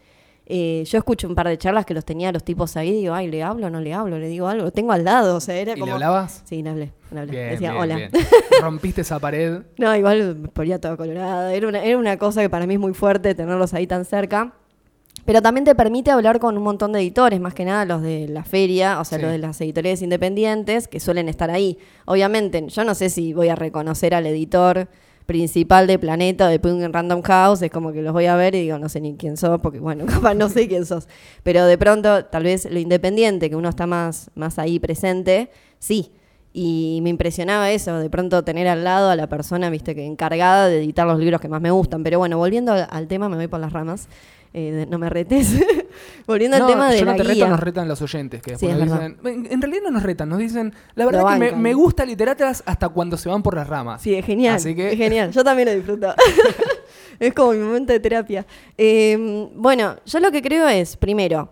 eh, 0.49 0.85
yo 0.87 0.99
escucho 0.99 1.27
un 1.27 1.35
par 1.35 1.49
de 1.49 1.59
charlas 1.59 1.85
que 1.85 1.93
los 1.93 2.05
tenía 2.05 2.31
los 2.31 2.45
tipos 2.45 2.77
ahí, 2.77 2.93
digo, 2.93 3.13
ay, 3.15 3.29
¿le 3.29 3.43
hablo 3.43 3.67
o 3.67 3.71
no 3.71 3.81
le 3.81 3.93
hablo? 3.93 4.17
Le 4.17 4.29
digo 4.29 4.47
algo, 4.47 4.65
lo 4.67 4.71
tengo 4.71 4.93
al 4.93 5.03
lado, 5.05 5.35
o 5.37 5.41
sea, 5.41 5.57
era 5.57 5.73
¿Y 5.73 5.75
como... 5.75 5.87
le 5.87 5.93
hablabas? 5.95 6.43
Sí, 6.45 6.63
le 6.63 6.71
hablé, 6.71 6.93
le 7.11 7.21
hablé. 7.21 7.33
Bien, 7.33 7.51
Decía, 7.51 7.71
bien, 7.73 7.83
hola. 7.83 7.97
bien. 7.97 8.11
Rompiste 8.63 9.01
esa 9.01 9.19
pared. 9.19 9.63
No, 9.77 9.95
igual 9.97 10.37
me 10.37 10.49
ponía 10.49 10.81
toda 10.81 10.97
colorada. 10.97 11.53
Era 11.53 11.67
una, 11.67 11.83
era 11.83 11.99
una 11.99 12.17
cosa 12.17 12.43
que 12.43 12.49
para 12.49 12.65
mí 12.67 12.75
es 12.75 12.81
muy 12.81 12.95
fuerte 12.95 13.35
tenerlos 13.35 13.75
ahí 13.75 13.89
tan 13.89 14.05
cerca. 14.05 14.55
Pero 15.27 15.43
también 15.43 15.65
te 15.65 15.75
permite 15.75 16.11
hablar 16.11 16.39
con 16.39 16.57
un 16.57 16.63
montón 16.63 16.93
de 16.93 17.01
editores, 17.01 17.41
más 17.41 17.53
que 17.53 17.65
nada 17.65 17.85
los 17.85 18.01
de 18.01 18.29
la 18.29 18.45
feria, 18.45 19.01
o 19.01 19.05
sea, 19.05 19.19
Sí. 19.19 19.23
los 19.23 19.33
de 19.33 19.39
las 19.39 19.61
editoriales 19.61 20.01
independientes, 20.01 20.89
que 20.89 21.01
suelen 21.01 21.29
estar 21.29 21.51
ahí. 21.51 21.79
Obviamente, 22.07 22.65
yo 22.69 22.85
no 22.85 22.95
sé 22.95 23.11
si 23.11 23.33
voy 23.35 23.49
a 23.49 23.57
reconocer 23.57 24.15
al 24.15 24.25
editor 24.27 24.89
principal 25.27 25.89
de 25.89 25.99
Planeta 25.99 26.47
o 26.47 26.49
de 26.49 26.61
Penguin 26.61 26.93
Random 26.93 27.21
House, 27.23 27.61
es 27.63 27.71
como 27.73 27.93
que 27.93 28.01
los 28.01 28.13
voy 28.13 28.27
a 28.27 28.37
ver 28.37 28.55
y 28.55 28.61
digo, 28.63 28.79
no 28.79 28.89
sé 28.89 29.01
ni 29.01 29.17
quién 29.17 29.37
sos, 29.37 29.61
porque 29.61 29.81
bueno, 29.81 30.07
capaz 30.31 30.35
no 30.35 30.49
sé 30.49 30.69
quién 30.69 30.87
sos. 30.87 31.09
Pero 31.43 31.67
de 31.67 31.77
pronto, 31.77 32.25
tal 32.27 32.45
vez 32.45 32.71
lo 32.71 32.79
independiente, 32.79 33.51
que 33.51 33.57
uno 33.57 33.69
está 33.69 33.87
más, 33.89 34.31
más 34.37 34.59
ahí 34.61 34.79
presente, 34.79 35.51
sí. 35.81 36.13
Y 36.53 37.01
me 37.03 37.11
impresionaba 37.11 37.71
eso, 37.73 37.99
de 37.99 38.09
pronto 38.09 38.45
tener 38.45 38.67
al 38.69 38.85
lado 38.85 39.11
a 39.11 39.17
la 39.17 39.29
persona, 39.29 39.69
viste, 39.69 39.95
que 39.97 40.07
encargada 40.07 40.69
de 40.69 40.79
editar 40.79 41.07
los 41.07 41.19
libros 41.19 41.41
que 41.41 41.49
más 41.49 41.61
me 41.61 41.71
gustan. 41.73 42.03
Pero 42.05 42.19
bueno, 42.19 42.39
volviendo 42.39 42.73
al 42.73 43.09
tema, 43.09 43.29
me 43.29 43.37
voy 43.37 43.49
por 43.49 43.61
las 43.61 43.73
ramas. 43.75 44.09
Eh, 44.59 44.87
no 44.89 44.97
me 44.99 45.11
retes. 45.11 45.53
volviendo 46.27 46.59
No, 46.59 46.65
al 46.65 46.71
tema 46.73 46.91
de 46.91 46.99
yo 46.99 47.05
la 47.05 47.11
no 47.13 47.17
te 47.19 47.25
guía. 47.25 47.35
reto, 47.45 47.49
nos 47.51 47.61
retan 47.61 47.89
los 47.89 48.01
oyentes. 48.01 48.41
Que 48.41 48.57
Sí, 48.57 48.67
después 48.67 48.73
es 48.73 48.89
nos 48.89 48.99
dicen, 49.01 49.19
en, 49.47 49.53
en 49.53 49.61
realidad 49.61 49.83
no 49.85 49.91
nos 49.91 50.03
retan, 50.03 50.31
nos 50.31 50.39
dicen, 50.39 50.73
la 50.95 51.05
verdad 51.05 51.21
Lo 51.39 51.47
que 51.51 51.57
me, 51.57 51.75
gusta 51.75 52.07
literatas 52.07 52.63
hasta 52.65 52.89
cuando 52.89 53.19
se 53.19 53.29
van 53.29 53.43
por 53.43 53.55
las 53.55 53.69
ramas. 53.69 54.01
Sí, 54.01 54.15
es 54.15 54.25
genial. 54.25 54.57
Así 54.57 54.75
que- 54.75 54.93
Es 54.93 54.97
genial. 54.97 55.31
Yo 55.33 55.45
también 55.45 55.69
lo 55.69 55.75
disfruto. 55.75 56.15
es 57.21 57.35
como 57.35 57.53
mi 57.53 57.59
momento 57.59 57.93
de 57.93 58.01
terapia. 58.01 58.47
Eh, 58.79 59.49
bueno, 59.55 59.97
yo 60.07 60.21
lo 60.21 60.31
que 60.31 60.41
creo 60.41 60.67
es, 60.69 60.97
primero, 60.97 61.51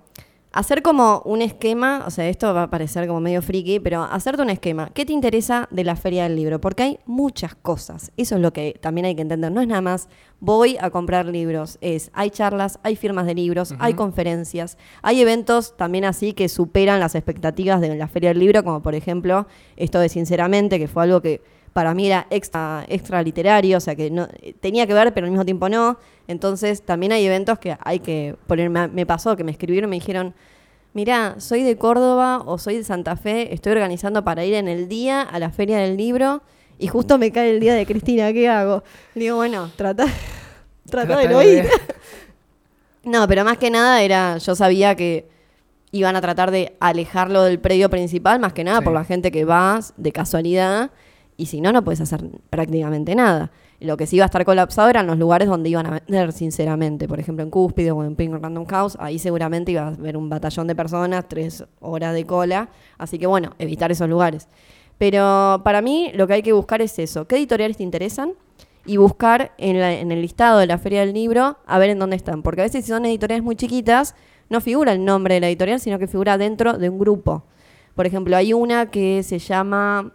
hacer 0.54 0.82
como 0.82 1.20
un 1.24 1.42
esquema, 1.42 2.04
o 2.06 2.10
sea, 2.10 2.28
esto 2.28 2.54
va 2.54 2.62
a 2.62 2.70
parecer 2.70 3.08
como 3.08 3.20
medio 3.20 3.42
friki, 3.42 3.80
pero 3.80 4.04
hacerte 4.04 4.40
un 4.40 4.50
esquema. 4.50 4.88
¿Qué 4.94 5.04
te 5.04 5.12
interesa 5.12 5.68
de 5.72 5.82
la 5.82 5.96
feria 5.96 6.22
del 6.22 6.36
libro? 6.36 6.60
Porque 6.60 6.84
hay 6.84 6.98
muchas 7.06 7.56
cosas. 7.56 8.12
Eso 8.16 8.36
es 8.36 8.40
lo 8.40 8.52
que 8.52 8.78
también 8.80 9.04
hay 9.04 9.16
que 9.16 9.22
entender. 9.22 9.50
No 9.50 9.60
es 9.60 9.66
nada 9.66 9.80
más 9.80 10.08
voy 10.38 10.76
a 10.80 10.90
comprar 10.90 11.26
libros. 11.26 11.76
Es, 11.80 12.10
hay 12.14 12.30
charlas, 12.30 12.78
hay 12.84 12.94
firmas 12.94 13.26
de 13.26 13.34
libros, 13.34 13.74
hay 13.80 13.94
conferencias, 13.94 14.78
hay 15.02 15.20
eventos 15.20 15.76
también 15.76 16.04
así 16.04 16.34
que 16.34 16.48
superan 16.48 17.00
las 17.00 17.16
expectativas 17.16 17.80
de 17.80 17.96
la 17.96 18.06
feria 18.06 18.28
del 18.28 18.38
libro, 18.38 18.62
como 18.62 18.80
por 18.80 18.94
ejemplo 18.94 19.48
esto 19.76 19.98
de 19.98 20.08
Sinceramente, 20.08 20.78
que 20.78 20.86
fue 20.86 21.02
algo 21.02 21.20
que 21.20 21.42
para 21.74 21.92
mí 21.92 22.06
era 22.06 22.26
extra, 22.30 22.86
extra 22.88 23.20
literario, 23.22 23.76
o 23.76 23.80
sea 23.80 23.96
que 23.96 24.08
no, 24.08 24.28
tenía 24.60 24.86
que 24.86 24.94
ver, 24.94 25.12
pero 25.12 25.26
al 25.26 25.32
mismo 25.32 25.44
tiempo 25.44 25.68
no. 25.68 25.98
Entonces 26.28 26.82
también 26.82 27.12
hay 27.12 27.26
eventos 27.26 27.58
que 27.58 27.76
hay 27.80 27.98
que 27.98 28.36
poner. 28.46 28.70
Me, 28.70 29.04
pasó 29.04 29.36
que 29.36 29.44
me 29.44 29.50
escribieron 29.50 29.90
me 29.90 29.96
dijeron, 29.96 30.34
mirá, 30.94 31.34
soy 31.38 31.64
de 31.64 31.76
Córdoba 31.76 32.42
o 32.46 32.58
soy 32.58 32.76
de 32.78 32.84
Santa 32.84 33.16
Fe, 33.16 33.52
estoy 33.52 33.72
organizando 33.72 34.24
para 34.24 34.44
ir 34.44 34.54
en 34.54 34.68
el 34.68 34.88
día 34.88 35.20
a 35.22 35.38
la 35.40 35.50
feria 35.50 35.78
del 35.78 35.96
libro 35.96 36.42
y 36.78 36.86
justo 36.86 37.18
me 37.18 37.32
cae 37.32 37.50
el 37.50 37.60
día 37.60 37.74
de 37.74 37.84
Cristina, 37.86 38.32
¿qué 38.32 38.48
hago? 38.48 38.84
Le 39.14 39.24
digo, 39.24 39.36
bueno, 39.36 39.68
trata, 39.76 40.06
trata 40.88 41.18
de 41.18 41.28
no 41.28 41.42
ir. 41.42 41.68
No, 43.02 43.28
pero 43.28 43.44
más 43.44 43.58
que 43.58 43.68
nada 43.68 44.00
era, 44.00 44.38
yo 44.38 44.54
sabía 44.54 44.94
que 44.94 45.28
iban 45.92 46.16
a 46.16 46.22
tratar 46.22 46.50
de 46.50 46.74
alejarlo 46.80 47.42
del 47.42 47.60
predio 47.60 47.90
principal, 47.90 48.40
más 48.40 48.54
que 48.54 48.64
nada 48.64 48.78
Sí. 48.78 48.84
por 48.84 48.94
la 48.94 49.04
gente 49.04 49.30
que 49.30 49.44
va 49.44 49.78
de 49.98 50.10
casualidad. 50.10 50.90
Y 51.36 51.46
si 51.46 51.60
no, 51.60 51.72
no 51.72 51.82
puedes 51.82 52.00
hacer 52.00 52.24
prácticamente 52.50 53.14
nada. 53.14 53.50
Lo 53.80 53.96
que 53.96 54.06
sí 54.06 54.16
iba 54.16 54.24
a 54.24 54.26
estar 54.26 54.44
colapsado 54.44 54.88
eran 54.88 55.06
los 55.06 55.18
lugares 55.18 55.48
donde 55.48 55.68
iban 55.68 55.86
a 55.86 55.90
vender, 55.90 56.32
sinceramente. 56.32 57.08
Por 57.08 57.18
ejemplo, 57.18 57.42
en 57.42 57.50
Cúspide 57.50 57.90
o 57.90 58.04
en 58.04 58.14
Pink 58.14 58.32
Random 58.40 58.64
House, 58.66 58.96
ahí 59.00 59.18
seguramente 59.18 59.72
iba 59.72 59.82
a 59.82 59.88
haber 59.88 60.16
un 60.16 60.28
batallón 60.28 60.66
de 60.68 60.76
personas, 60.76 61.28
tres 61.28 61.64
horas 61.80 62.14
de 62.14 62.24
cola. 62.24 62.68
Así 62.98 63.18
que 63.18 63.26
bueno, 63.26 63.50
evitar 63.58 63.90
esos 63.90 64.08
lugares. 64.08 64.48
Pero 64.98 65.60
para 65.64 65.82
mí 65.82 66.12
lo 66.14 66.26
que 66.26 66.34
hay 66.34 66.42
que 66.42 66.52
buscar 66.52 66.80
es 66.82 66.98
eso. 66.98 67.26
¿Qué 67.26 67.36
editoriales 67.36 67.76
te 67.76 67.82
interesan? 67.82 68.32
Y 68.86 68.96
buscar 68.96 69.52
en, 69.58 69.76
el 69.76 70.22
listado 70.22 70.58
de 70.58 70.66
la 70.66 70.78
Feria 70.78 71.00
del 71.00 71.12
Libro 71.12 71.58
a 71.66 71.78
ver 71.78 71.90
en 71.90 71.98
dónde 71.98 72.16
están. 72.16 72.42
Porque 72.42 72.60
a 72.60 72.64
veces 72.64 72.84
si 72.84 72.90
son 72.90 73.04
editoriales 73.06 73.42
muy 73.42 73.56
chiquitas, 73.56 74.14
no 74.50 74.60
figura 74.60 74.92
el 74.92 75.04
nombre 75.04 75.34
de 75.34 75.40
la 75.40 75.48
editorial, 75.48 75.80
sino 75.80 75.98
que 75.98 76.06
figura 76.06 76.38
dentro 76.38 76.78
de 76.78 76.88
un 76.88 76.98
grupo. 76.98 77.44
Por 77.94 78.06
ejemplo, 78.06 78.36
hay 78.36 78.52
una 78.52 78.90
que 78.90 79.22
se 79.22 79.38
llama 79.38 80.12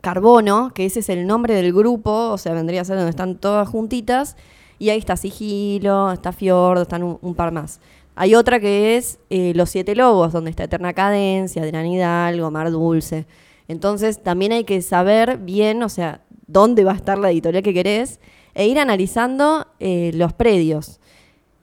Carbono, 0.00 0.72
que 0.74 0.86
ese 0.86 1.00
es 1.00 1.08
el 1.08 1.26
nombre 1.26 1.54
del 1.54 1.72
grupo, 1.72 2.30
o 2.30 2.38
sea, 2.38 2.54
vendría 2.54 2.82
a 2.82 2.84
ser 2.84 2.96
donde 2.96 3.10
están 3.10 3.36
todas 3.36 3.68
juntitas, 3.68 4.36
y 4.78 4.90
ahí 4.90 4.98
está 4.98 5.16
Sigilo, 5.16 6.12
está 6.12 6.32
Fiordo, 6.32 6.82
están 6.82 7.02
un, 7.02 7.34
par 7.34 7.52
más. 7.52 7.80
Hay 8.14 8.34
otra 8.34 8.60
que 8.60 8.96
es 8.96 9.18
eh, 9.30 9.52
Los 9.54 9.70
Siete 9.70 9.94
Lobos, 9.96 10.32
donde 10.32 10.50
está 10.50 10.64
Eterna 10.64 10.92
Cadencia, 10.92 11.62
Adrián 11.62 11.86
Hidalgo, 11.86 12.50
Mar 12.50 12.70
Dulce. 12.70 13.26
Entonces, 13.66 14.22
también 14.22 14.52
hay 14.52 14.64
que 14.64 14.80
saber 14.82 15.38
bien, 15.38 15.82
o 15.82 15.88
sea, 15.88 16.22
dónde 16.46 16.84
va 16.84 16.92
a 16.92 16.96
estar 16.96 17.18
la 17.18 17.30
editorial 17.30 17.62
que 17.62 17.74
querés, 17.74 18.20
e 18.54 18.66
ir 18.66 18.78
analizando 18.78 19.66
eh, 19.78 20.12
los 20.14 20.32
predios. 20.32 21.00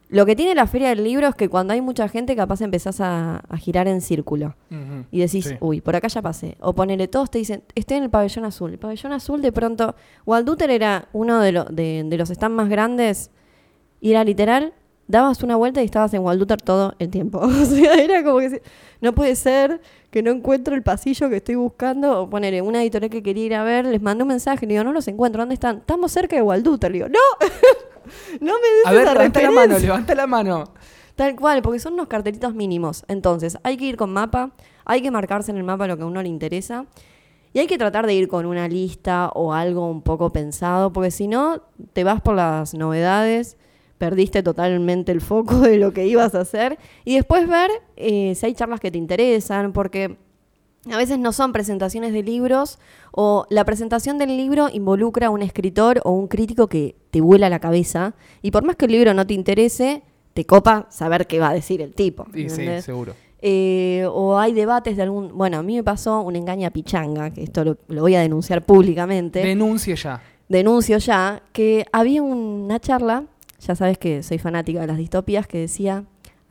Lo 0.09 0.25
que 0.25 0.35
tiene 0.35 0.53
la 0.53 0.67
Feria 0.67 0.89
del 0.89 1.03
Libro 1.03 1.27
es 1.27 1.35
que 1.35 1.49
cuando 1.49 1.73
hay 1.73 1.81
mucha 1.81 2.07
gente, 2.07 2.35
capaz 2.35 2.61
empezás 2.61 3.01
a- 3.01 3.37
a 3.49 3.57
girar 3.57 3.87
en 3.87 4.01
círculo 4.01 4.55
y 5.11 5.19
decís, 5.19 5.45
Sí. 5.45 5.55
uy, 5.59 5.81
por 5.81 5.95
acá 5.95 6.07
ya 6.07 6.21
pasé. 6.21 6.57
O 6.59 6.73
ponele, 6.73 7.07
todos 7.07 7.31
te 7.31 7.39
dicen, 7.39 7.63
estoy 7.73 7.97
en 7.97 8.03
el 8.03 8.09
pabellón 8.11 8.45
azul. 8.45 8.71
El 8.71 8.77
pabellón 8.77 9.13
azul, 9.13 9.41
de 9.41 9.51
pronto, 9.51 9.95
Walduter 10.25 10.69
era 10.69 11.07
uno 11.11 11.39
de, 11.39 11.51
lo- 11.51 11.65
de, 11.65 12.03
de 12.05 12.17
los 12.17 12.29
stands 12.29 12.55
más 12.55 12.69
grandes 12.69 13.31
y 13.99 14.11
era 14.11 14.23
literal, 14.23 14.73
dabas 15.07 15.41
una 15.43 15.55
vuelta 15.55 15.81
y 15.81 15.85
estabas 15.85 16.13
en 16.13 16.21
Walduter 16.21 16.61
todo 16.61 16.93
el 16.99 17.09
tiempo. 17.09 17.39
o 17.43 17.65
sea, 17.65 17.95
era 17.95 18.23
como 18.23 18.39
que, 18.39 18.61
no 19.01 19.13
puede 19.15 19.35
ser 19.35 19.81
que 20.11 20.21
no 20.21 20.29
encuentro 20.31 20.75
el 20.75 20.83
pasillo 20.83 21.29
que 21.29 21.37
estoy 21.37 21.55
buscando. 21.55 22.21
O 22.21 22.29
ponele, 22.29 22.61
una 22.61 22.81
editorial 22.83 23.09
que 23.09 23.23
quería 23.23 23.45
ir 23.45 23.55
a 23.55 23.63
ver, 23.63 23.85
les 23.85 24.01
mandé 24.01 24.21
un 24.23 24.29
mensaje, 24.29 24.67
le 24.67 24.73
digo, 24.73 24.83
no 24.83 24.93
los 24.93 25.07
encuentro, 25.07 25.41
¿dónde 25.41 25.55
están? 25.55 25.77
Estamos 25.77 26.11
cerca 26.11 26.35
de 26.35 26.43
Walduter. 26.43 26.91
Le 26.91 26.97
digo, 26.99 27.09
no, 27.09 27.19
no 28.41 28.53
me 28.53 28.67
des 28.77 28.85
A 28.85 28.91
ver, 28.91 29.01
esa 29.03 29.13
levanta 29.13 29.41
la 29.41 29.47
mano, 29.49 29.61
referencia". 29.61 29.87
levanta 29.87 30.15
la 30.15 30.27
mano. 30.27 30.63
Tal 31.15 31.35
cual, 31.35 31.61
porque 31.61 31.79
son 31.79 31.93
unos 31.93 32.07
cartelitos 32.07 32.53
mínimos. 32.53 33.05
Entonces, 33.07 33.57
hay 33.63 33.77
que 33.77 33.85
ir 33.85 33.95
con 33.97 34.11
mapa, 34.11 34.51
hay 34.83 35.01
que 35.01 35.11
marcarse 35.11 35.51
en 35.51 35.57
el 35.57 35.63
mapa 35.63 35.87
lo 35.87 35.95
que 35.95 36.03
a 36.03 36.05
uno 36.05 36.21
le 36.21 36.27
interesa. 36.27 36.85
Y 37.53 37.59
hay 37.59 37.67
que 37.67 37.77
tratar 37.77 38.05
de 38.05 38.13
ir 38.13 38.27
con 38.27 38.45
una 38.45 38.67
lista 38.67 39.29
o 39.33 39.53
algo 39.53 39.89
un 39.89 40.01
poco 40.01 40.33
pensado, 40.33 40.91
porque 40.91 41.11
si 41.11 41.29
no, 41.29 41.61
te 41.93 42.03
vas 42.03 42.19
por 42.19 42.35
las 42.35 42.73
novedades, 42.73 43.55
perdiste 43.97 44.43
totalmente 44.43 45.13
el 45.13 45.21
foco 45.21 45.59
de 45.59 45.77
lo 45.77 45.93
que 45.93 46.05
ibas 46.05 46.35
a 46.35 46.41
hacer. 46.41 46.77
Y 47.05 47.15
después 47.15 47.47
ver 47.47 47.71
eh, 47.95 48.35
si 48.35 48.45
hay 48.47 48.53
charlas 48.53 48.81
que 48.81 48.91
te 48.91 48.97
interesan, 48.97 49.71
porque 49.71 50.17
a 50.91 50.97
veces 50.97 51.19
no 51.19 51.33
son 51.33 51.51
presentaciones 51.51 52.13
de 52.13 52.23
libros 52.23 52.79
o 53.11 53.45
la 53.49 53.65
presentación 53.65 54.17
del 54.17 54.35
libro 54.35 54.69
involucra 54.71 55.27
a 55.27 55.29
un 55.29 55.41
escritor 55.41 56.01
o 56.03 56.11
un 56.11 56.27
crítico 56.27 56.67
que 56.67 56.95
te 57.11 57.21
vuela 57.21 57.49
la 57.49 57.59
cabeza 57.59 58.13
y 58.41 58.51
por 58.51 58.63
más 58.63 58.75
que 58.75 58.85
el 58.85 58.91
libro 58.91 59.13
no 59.13 59.25
te 59.25 59.33
interese, 59.33 60.03
te 60.33 60.45
copa 60.45 60.87
saber 60.89 61.27
qué 61.27 61.39
va 61.39 61.49
a 61.49 61.53
decir 61.53 61.81
el 61.81 61.93
tipo. 61.93 62.27
Sí, 62.33 62.41
¿entendés? 62.41 62.85
seguro. 62.85 63.13
Eh, 63.41 64.07
o 64.11 64.37
hay 64.37 64.53
debates 64.53 64.97
de 64.97 65.03
algún... 65.03 65.37
Bueno, 65.37 65.57
a 65.57 65.63
mí 65.63 65.75
me 65.75 65.83
pasó 65.83 66.21
un 66.21 66.35
engaña 66.35 66.71
pichanga, 66.71 67.31
que 67.31 67.43
esto 67.43 67.63
lo, 67.63 67.77
lo 67.87 68.01
voy 68.01 68.15
a 68.15 68.21
denunciar 68.21 68.65
públicamente. 68.65 69.39
Denuncie 69.39 69.95
ya. 69.95 70.21
Denuncio 70.49 70.97
ya, 70.97 71.43
que 71.51 71.85
había 71.91 72.21
una 72.21 72.79
charla, 72.79 73.25
ya 73.59 73.75
sabes 73.75 73.97
que 73.97 74.23
soy 74.23 74.37
fanática 74.39 74.81
de 74.81 74.87
las 74.87 74.97
distopías, 74.97 75.47
que 75.47 75.59
decía 75.59 76.05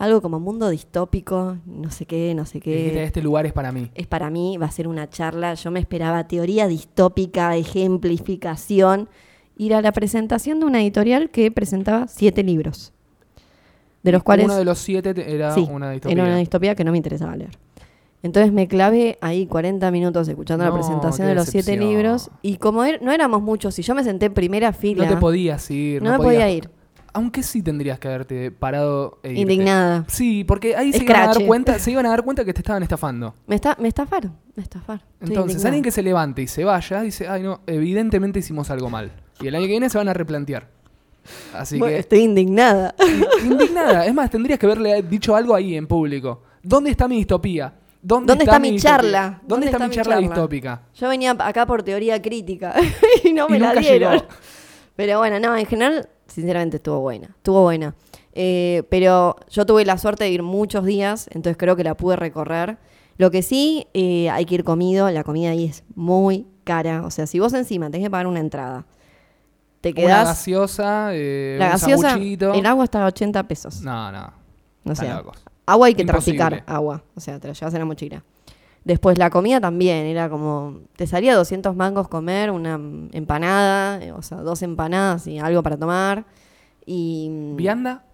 algo 0.04 0.22
como 0.22 0.38
mundo 0.40 0.68
distópico, 0.70 1.56
no 1.66 1.90
sé 1.90 2.06
qué, 2.06 2.34
no 2.34 2.46
sé 2.46 2.60
qué 2.60 2.76
Dijiste, 2.76 3.02
este 3.04 3.22
lugar 3.22 3.46
es 3.46 3.52
para 3.52 3.72
mí. 3.72 3.90
es 3.94 4.06
para 4.06 4.30
mí, 4.30 4.56
va 4.56 4.66
a 4.66 4.70
ser 4.70 4.86
una 4.88 5.08
charla. 5.10 5.54
Yo 5.54 5.70
me 5.70 5.80
esperaba 5.80 6.26
teoría 6.28 6.66
distópica, 6.68 7.56
ejemplificación. 7.56 9.08
Ir 9.56 9.74
a 9.74 9.82
la 9.82 9.92
presentación 9.92 10.58
de 10.60 10.66
una 10.66 10.82
editorial 10.82 11.30
que 11.30 11.50
presentaba 11.50 12.06
siete 12.08 12.42
libros. 12.42 12.92
De 14.02 14.12
los 14.12 14.22
cuales. 14.22 14.46
Uno 14.46 14.56
de 14.56 14.64
los 14.64 14.78
siete 14.78 15.14
te- 15.14 15.32
era 15.34 15.54
sí, 15.54 15.66
una 15.70 15.90
distopía. 15.92 16.12
era 16.14 16.24
una 16.24 16.36
distopía 16.38 16.74
que 16.74 16.84
no 16.84 16.90
me 16.90 16.96
interesaba 16.98 17.36
leer. 17.36 17.56
Entonces 18.22 18.52
me 18.52 18.66
clavé 18.68 19.18
ahí 19.20 19.46
40 19.46 19.90
minutos 19.90 20.26
escuchando 20.28 20.64
la 20.64 20.70
No, 20.70 20.76
presentación 20.76 21.28
de 21.28 21.34
los 21.34 21.46
siete 21.46 21.76
libros. 21.76 22.30
Y 22.42 22.56
como 22.56 22.82
er- 22.84 23.00
no 23.02 23.12
éramos 23.12 23.42
muchos, 23.42 23.78
y 23.78 23.82
yo 23.82 23.94
me 23.94 24.02
senté 24.02 24.26
en 24.26 24.34
primera 24.34 24.72
fila. 24.72 25.04
No 25.04 25.10
te 25.14 25.20
podías 25.20 25.70
ir. 25.70 26.02
no 26.02 26.10
me 26.12 26.16
podía 26.18 26.50
ir. 26.50 26.68
Aunque 27.14 27.42
sí 27.42 27.62
tendrías 27.62 27.98
que 27.98 28.08
haberte 28.08 28.50
parado 28.50 29.18
e. 29.22 29.32
Indignada. 29.34 30.04
Sí, 30.08 30.44
porque 30.44 30.74
ahí 30.76 30.92
se 30.92 31.04
iban, 31.04 31.16
a 31.16 31.26
dar 31.28 31.46
cuenta, 31.46 31.78
se 31.78 31.90
iban 31.92 32.04
a 32.06 32.10
dar 32.10 32.22
cuenta 32.24 32.44
que 32.44 32.52
te 32.52 32.60
estaban 32.60 32.82
estafando. 32.82 33.34
Me, 33.46 33.54
está, 33.54 33.76
me 33.80 33.88
estafaron, 33.88 34.36
me 34.56 34.62
estafaron. 34.62 35.02
Estoy 35.14 35.28
Entonces, 35.28 35.52
indignada. 35.52 35.68
alguien 35.68 35.84
que 35.84 35.90
se 35.92 36.02
levante 36.02 36.42
y 36.42 36.46
se 36.48 36.64
vaya, 36.64 37.00
dice, 37.02 37.28
ay 37.28 37.42
no, 37.42 37.60
evidentemente 37.66 38.40
hicimos 38.40 38.68
algo 38.70 38.90
mal. 38.90 39.12
Y 39.40 39.46
el 39.46 39.54
año 39.54 39.64
que 39.64 39.70
viene 39.70 39.88
se 39.88 39.96
van 39.98 40.08
a 40.08 40.12
replantear. 40.12 40.68
Así 41.54 41.78
Bueno, 41.78 41.94
que, 41.94 42.00
Estoy 42.00 42.18
indignada. 42.20 42.94
indignada. 43.44 44.04
Es 44.06 44.12
más, 44.12 44.28
tendrías 44.28 44.58
que 44.58 44.66
haberle 44.66 45.02
dicho 45.02 45.34
algo 45.34 45.54
ahí 45.54 45.76
en 45.76 45.86
público. 45.86 46.42
¿Dónde 46.62 46.90
está 46.90 47.08
mi 47.08 47.16
distopía? 47.16 47.72
¿Dónde, 48.02 48.26
¿Dónde 48.32 48.44
está 48.44 48.58
mi 48.58 48.70
distopía? 48.72 48.96
charla? 48.96 49.40
¿Dónde, 49.46 49.66
está, 49.66 49.78
mi 49.78 49.94
charla, 49.94 50.18
distópica? 50.18 50.82
Yo 50.94 51.08
venía 51.08 51.30
acá 51.30 51.64
por 51.64 51.82
teoría 51.82 52.20
crítica 52.20 52.74
y 53.24 53.32
no 53.32 53.48
me 53.48 53.56
Y 53.56 53.60
la 53.60 53.74
dieron. 53.74 54.12
llegó. 54.14 54.26
Pero 54.96 55.18
bueno, 55.18 55.40
no, 55.40 55.56
en 55.56 55.64
general, 55.64 56.08
sinceramente 56.34 56.76
estuvo 56.76 57.00
buena. 57.00 57.28
Estuvo 57.36 57.62
buena. 57.62 57.94
Eh, 58.32 58.82
pero 58.90 59.36
yo 59.50 59.64
tuve 59.64 59.84
la 59.84 59.96
suerte 59.98 60.24
de 60.24 60.30
ir 60.30 60.42
muchos 60.42 60.84
días, 60.84 61.28
entonces 61.32 61.56
creo 61.56 61.76
que 61.76 61.84
la 61.84 61.96
pude 61.96 62.16
recorrer. 62.16 62.78
Lo 63.16 63.30
que 63.30 63.42
sí, 63.42 63.86
eh, 63.94 64.28
hay 64.30 64.44
que 64.44 64.56
ir 64.56 64.64
comido. 64.64 65.08
La 65.10 65.22
comida 65.24 65.50
ahí 65.50 65.66
es 65.66 65.84
muy 65.94 66.46
cara. 66.64 67.04
O 67.04 67.10
sea, 67.10 67.26
si 67.26 67.38
vos 67.38 67.52
encima 67.54 67.90
tenés 67.90 68.06
que 68.06 68.10
pagar 68.10 68.26
una 68.26 68.40
entrada, 68.40 68.86
te 69.80 69.90
Una 69.90 69.96
quedás. 70.00 70.26
gaseosa, 70.28 71.10
eh, 71.12 71.56
la 71.58 71.66
un 71.66 71.70
gaseosa, 71.72 72.14
el 72.18 72.66
agua 72.66 72.84
está 72.84 73.04
a 73.04 73.06
80 73.06 73.46
pesos. 73.46 73.82
No, 73.82 74.10
no. 74.10 74.32
o 74.84 74.94
sea, 74.94 75.18
locos. 75.18 75.44
Agua 75.66 75.86
hay 75.86 75.94
que 75.94 76.02
Imposible. 76.02 76.38
traficar, 76.38 76.64
agua. 76.66 77.02
O 77.14 77.20
sea, 77.20 77.38
te 77.38 77.48
la 77.48 77.54
llevas 77.54 77.72
en 77.74 77.80
la 77.80 77.86
mochila. 77.86 78.24
Después 78.84 79.16
la 79.18 79.30
comida 79.30 79.60
también, 79.60 80.04
era 80.06 80.28
como, 80.28 80.80
te 80.96 81.06
salía 81.06 81.34
200 81.34 81.74
mangos 81.74 82.06
comer, 82.08 82.50
una 82.50 82.74
empanada, 83.12 84.02
eh, 84.04 84.12
o 84.12 84.20
sea, 84.22 84.38
dos 84.38 84.60
empanadas 84.62 85.26
y 85.26 85.38
algo 85.38 85.62
para 85.62 85.76
tomar. 85.78 86.26
Y 86.84 87.28
mm, 87.30 87.56
¿Vianda? 87.56 88.04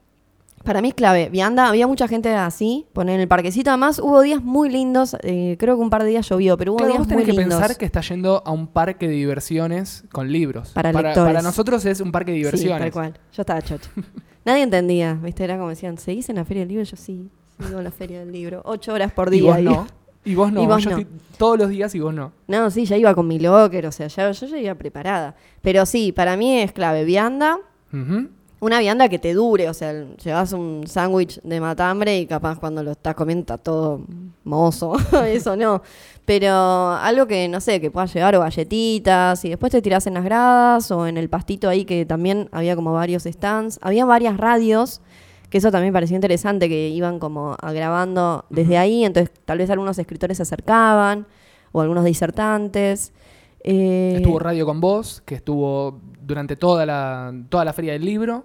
para 0.63 0.81
mí 0.83 0.89
es 0.91 0.95
clave. 0.95 1.29
Vianda, 1.31 1.69
había 1.69 1.87
mucha 1.89 2.07
gente 2.07 2.33
así, 2.35 2.87
poner 2.93 3.17
en 3.17 3.23
el 3.23 3.29
parquecito. 3.29 3.71
Además, 3.71 3.99
hubo 3.99 4.21
días 4.21 4.43
muy 4.45 4.69
lindos, 4.71 5.17
eh, 5.23 5.57
creo 5.59 5.75
que 5.77 5.83
un 5.83 5.91
par 5.91 6.05
de 6.05 6.11
días 6.11 6.29
llovió, 6.29 6.57
pero 6.57 6.73
hubo 6.73 6.79
Claro, 6.79 6.93
días 6.93 6.99
vos 7.01 7.07
muy 7.09 7.17
tenés 7.25 7.27
que 7.35 7.41
lindos. 7.41 7.59
pensar 7.59 7.77
que 7.77 7.85
estás 7.87 8.09
yendo 8.09 8.43
a 8.47 8.53
un 8.53 8.69
parque 8.69 9.09
de 9.09 9.15
diversiones 9.15 10.05
con 10.13 10.31
libros. 10.31 10.71
Para 10.71 10.93
para, 10.93 11.09
lectores. 11.09 11.33
para 11.33 11.43
nosotros 11.43 11.85
es 11.87 12.01
un 12.01 12.13
parque 12.13 12.31
de 12.31 12.37
Sí, 12.39 12.45
diversiones. 12.45 12.79
tal 12.81 12.93
cual. 12.93 13.15
Yo 13.33 13.43
estaba 13.43 13.61
chocha. 13.63 13.91
Nadie 14.45 14.63
entendía, 14.63 15.15
¿viste? 15.15 15.43
Era 15.43 15.57
como 15.57 15.71
decían, 15.71 15.99
¿seguís 15.99 16.29
en 16.29 16.37
la 16.37 16.45
Feria 16.45 16.61
del 16.63 16.69
Libro? 16.69 16.85
Yo 16.85 16.97
sí, 16.97 17.29
sigo 17.59 17.79
en 17.79 17.85
la 17.85 17.91
Feria 17.91 18.21
del 18.21 18.31
Libro. 18.31 18.63
Ocho 18.65 18.93
horas 18.93 19.13
por 19.13 19.31
día. 19.31 19.41
y 19.41 19.43
vos 19.43 19.59
iba. 19.59 19.71
no. 19.73 19.87
Y 20.25 20.35
vos 20.35 20.53
no. 20.53 20.63
Y 20.63 20.67
vos 20.67 20.83
Yo 20.83 20.91
no. 20.91 20.99
estoy 20.99 21.19
todos 21.39 21.59
los 21.59 21.71
días 21.71 21.95
y 21.95 22.01
vos 22.01 22.13
no. 22.13 22.33
No, 22.47 22.71
sí, 22.71 22.85
ya 22.85 22.97
iba 22.97 23.15
con 23.15 23.27
mi 23.27 23.39
locker, 23.39 23.87
o 23.87 23.93
sea, 23.93 24.09
ya, 24.09 24.31
yo 24.31 24.47
ya 24.47 24.59
iba 24.59 24.75
preparada. 24.75 25.35
Pero 25.63 25.87
sí, 25.87 26.13
para 26.13 26.37
mí 26.37 26.61
es 26.61 26.73
clave. 26.73 27.05
Vianda, 27.05 27.59
una 28.61 28.79
vianda 28.79 29.09
que 29.09 29.19
te 29.19 29.33
dure, 29.33 29.69
o 29.69 29.75
sea, 29.75 29.93
llevas 30.23 30.53
un 30.53 30.87
sándwich 30.87 31.41
de 31.43 31.61
matambre 31.61 32.19
y 32.19 32.27
capaz 32.27 32.59
cuando 32.59 32.83
lo 32.83 32.91
estás 32.93 33.15
comiendo 33.15 33.41
está 33.41 33.57
todo 33.59 34.03
mozo, 34.45 34.95
eso 35.27 35.57
no. 35.57 35.83
Pero 36.27 36.91
algo 36.93 37.27
que, 37.27 37.49
no 37.49 37.61
sé, 37.61 37.81
que 37.81 37.91
puedas 37.91 38.13
llevar 38.13 38.37
o 38.37 38.41
galletitas 38.41 39.45
y 39.45 39.49
después 39.49 39.73
te 39.73 39.81
tirás 39.83 40.07
en 40.07 40.15
las 40.15 40.25
gradas 40.25 40.91
o 40.91 41.07
en 41.07 41.17
el 41.17 41.29
pastito 41.31 41.69
ahí 41.69 41.85
que 41.87 42.05
también 42.05 42.49
había 42.53 42.77
como 42.77 42.93
varios 42.93 43.25
stands. 43.25 43.79
Había 43.83 44.05
varias 44.05 44.37
radios, 44.37 45.01
que 45.51 45.59
eso 45.59 45.71
también 45.71 45.93
pareció 45.93 46.15
interesante, 46.17 46.69
que 46.69 46.89
iban 46.89 47.19
como 47.19 47.57
grabando 47.61 48.45
desde 48.51 48.79
ahí, 48.79 49.05
entonces 49.05 49.31
tal 49.45 49.59
vez 49.59 49.69
algunos 49.71 49.99
escritores 49.99 50.37
se 50.39 50.45
acercaban 50.45 51.27
o 51.73 51.81
algunos 51.81 52.05
disertantes. 52.05 53.13
Eh, 53.63 54.15
Estuvo 54.17 54.39
Radio 54.39 54.65
con 54.65 54.81
Vos, 54.81 55.23
que 55.27 55.35
estuvo 55.35 56.01
durante 56.23 56.57
toda 56.57 56.87
la, 56.87 57.35
toda 57.49 57.65
la 57.65 57.73
feria 57.73 57.93
del 57.93 58.05
libro. 58.05 58.45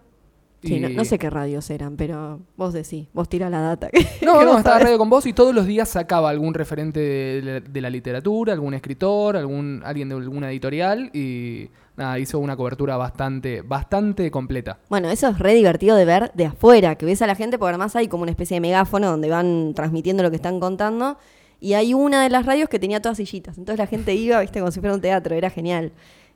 Sí, 0.64 0.76
Y- 0.76 0.80
no, 0.80 0.90
no 0.90 1.06
sé 1.06 1.20
qué 1.20 1.30
radios 1.30 1.70
eran, 1.70 1.96
pero 1.96 2.40
vos 2.58 2.74
decís, 2.74 3.08
vos 3.14 3.30
tirá 3.30 3.50
la 3.50 3.60
data. 3.62 3.88
No, 3.94 4.40
que 4.40 4.46
no, 4.46 4.52
vos 4.52 4.58
estaba 4.58 4.64
sabés. 4.64 4.84
Radio 4.86 4.98
con 4.98 5.10
Vos 5.10 5.26
y 5.28 5.34
todos 5.34 5.54
los 5.54 5.68
días 5.68 5.88
sacaba 5.90 6.30
algún 6.32 6.54
referente 6.56 7.00
de 7.00 7.42
la, 7.44 7.60
de 7.60 7.82
la 7.82 7.90
literatura, 7.92 8.52
algún 8.54 8.74
escritor, 8.74 9.38
algún 9.38 9.82
alguien 9.86 10.10
de 10.10 10.16
alguna 10.16 10.50
editorial 10.52 11.12
y 11.14 11.70
nada, 11.98 12.20
hizo 12.20 12.40
una 12.40 12.56
cobertura 12.56 12.98
bastante, 12.98 13.62
bastante 13.62 14.30
completa. 14.32 14.80
Bueno, 14.90 15.10
eso 15.10 15.28
es 15.30 15.40
re 15.40 15.54
divertido 15.54 15.96
de 15.96 16.06
ver 16.06 16.32
de 16.34 16.46
afuera, 16.46 16.96
que 16.96 17.06
ves 17.06 17.22
a 17.22 17.28
la 17.28 17.36
gente, 17.36 17.58
porque 17.58 17.70
además 17.70 17.96
hay 17.96 18.08
como 18.08 18.24
una 18.24 18.32
especie 18.32 18.56
de 18.56 18.62
megáfono 18.62 19.12
donde 19.12 19.30
van 19.30 19.74
transmitiendo 19.74 20.24
lo 20.24 20.30
que 20.30 20.36
están 20.36 20.60
contando. 20.60 21.18
Y 21.60 21.74
hay 21.74 21.94
una 21.94 22.22
de 22.24 22.30
las 22.30 22.46
radios 22.46 22.70
que 22.70 22.80
tenía 22.80 23.02
todas 23.02 23.18
sillitas. 23.18 23.58
Entonces 23.58 23.80
la 23.80 23.88
gente 23.88 24.14
iba, 24.14 24.40
viste, 24.42 24.60
como 24.60 24.72
si 24.72 24.80
fuera 24.80 24.94
un 24.94 25.02
teatro, 25.02 25.36
era 25.36 25.50
genial. 25.50 25.94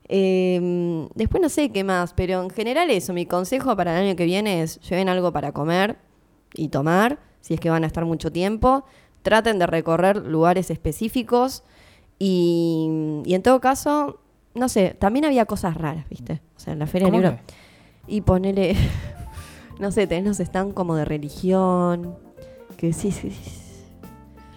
Eh, 0.07 1.07
después 1.13 1.41
no 1.41 1.49
sé 1.49 1.71
qué 1.71 1.83
más, 1.83 2.13
pero 2.13 2.41
en 2.41 2.49
general 2.49 2.89
eso, 2.89 3.13
mi 3.13 3.25
consejo 3.25 3.75
para 3.75 3.99
el 3.99 4.07
año 4.07 4.15
que 4.15 4.25
viene 4.25 4.63
es 4.63 4.79
lleven 4.79 5.07
algo 5.07 5.31
para 5.31 5.51
comer 5.51 5.97
y 6.55 6.69
tomar, 6.69 7.19
si 7.41 7.53
es 7.53 7.59
que 7.59 7.69
van 7.69 7.83
a 7.83 7.87
estar 7.87 8.05
mucho 8.05 8.31
tiempo. 8.31 8.85
Traten 9.21 9.59
de 9.59 9.67
recorrer 9.67 10.17
lugares 10.17 10.71
específicos 10.71 11.63
y 12.17 13.23
en 13.27 13.43
todo 13.43 13.61
caso, 13.61 14.19
no 14.55 14.69
sé, 14.69 14.95
también 14.99 15.25
había 15.25 15.45
cosas 15.45 15.75
raras, 15.75 16.07
viste. 16.09 16.41
O 16.55 16.59
sea, 16.59 16.73
en 16.73 16.79
la 16.79 16.87
feria 16.87 17.07
del 17.07 17.13
¿Cómo 17.21 17.27
libro. 17.29 17.43
Y 18.07 18.21
ponele, 18.21 18.75
no 19.79 19.91
sé, 19.91 20.07
tenés 20.07 20.25
los 20.25 20.39
están 20.39 20.71
como 20.71 20.95
de 20.95 21.05
religión, 21.05 22.15
que 22.77 22.93
sí, 22.93 23.11
sí, 23.11 23.31
sí. 23.31 23.51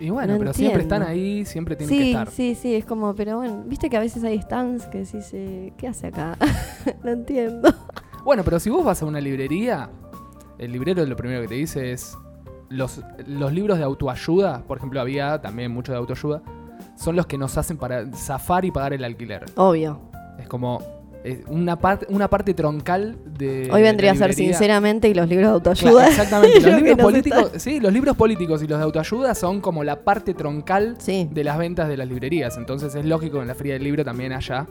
Y 0.00 0.10
bueno, 0.10 0.32
No 0.32 0.38
pero 0.40 0.52
siempre 0.52 0.82
están 0.82 1.02
ahí, 1.02 1.44
siempre 1.44 1.76
tienen 1.76 1.96
que 1.96 2.02
Sí, 2.02 2.10
estar. 2.10 2.30
sí, 2.30 2.54
sí, 2.56 2.74
es 2.74 2.84
como, 2.84 3.14
pero 3.14 3.36
bueno, 3.36 3.62
viste 3.66 3.88
que 3.88 3.96
a 3.96 4.00
veces 4.00 4.24
hay 4.24 4.40
stands 4.40 4.86
que 4.86 4.98
decís, 5.04 5.30
eh, 5.32 5.72
¿qué 5.76 5.86
hace 5.86 6.08
acá? 6.08 6.36
no 7.04 7.10
entiendo. 7.10 7.72
Bueno, 8.24 8.42
pero 8.42 8.58
si 8.58 8.68
vos 8.68 8.84
vas 8.84 9.00
a 9.02 9.06
una 9.06 9.20
librería, 9.20 9.90
el 10.58 10.72
librero 10.72 11.04
lo 11.06 11.14
primero 11.14 11.40
que 11.42 11.48
te 11.48 11.54
dice 11.54 11.92
es 11.92 12.16
los, 12.68 13.00
los 13.26 13.52
libros 13.52 13.78
de 13.78 13.84
autoayuda, 13.84 14.64
por 14.66 14.78
ejemplo, 14.78 15.00
había 15.00 15.40
también 15.40 15.70
mucho 15.70 15.92
de 15.92 15.98
autoayuda, 15.98 16.42
son 16.96 17.16
los 17.16 17.26
que 17.26 17.38
nos 17.38 17.56
hacen 17.58 17.76
para 17.76 18.06
zafar 18.14 18.64
y 18.64 18.70
pagar 18.70 18.92
el 18.92 19.04
alquiler. 19.04 19.44
Obvio. 19.56 20.00
Es 20.38 20.48
como 20.48 20.80
eh, 21.24 21.44
una, 21.48 21.76
parte 21.78 22.06
una 22.08 22.28
parte 22.28 22.52
troncal 22.54 23.16
de. 23.38 23.68
Hoy 23.72 23.82
vendría 23.82 24.10
a 24.12 24.14
ser 24.16 24.34
sinceramente 24.34 25.08
y 25.08 25.14
los 25.14 25.28
libros 25.28 25.52
de 25.52 25.60
Claro, 25.62 25.98
autoayuda. 25.98 26.08
exactamente. 26.08 26.60
Lo 26.60 26.70
Los 26.72 26.76
libros, 26.82 26.98
políticos, 26.98 27.44
está- 27.46 27.58
sí, 27.60 27.78
los 27.80 27.92
libros 27.92 28.16
políticos 28.16 28.62
y 28.62 28.66
los 28.66 28.78
de 28.78 28.84
autoayuda 28.84 29.34
son 29.36 29.60
como 29.60 29.84
la 29.84 30.00
parte 30.00 30.34
troncal 30.34 30.96
Sí. 30.98 31.28
de 31.30 31.44
las 31.44 31.58
ventas 31.58 31.88
de 31.88 31.96
las 31.96 32.08
librerías. 32.08 32.56
Entonces 32.56 32.94
es 32.96 33.04
lógico 33.04 33.36
que 33.36 33.42
en 33.42 33.48
la 33.48 33.54
feria 33.54 33.74
del 33.74 33.84
libro 33.84 34.04
también 34.04 34.32
haya. 34.32 34.66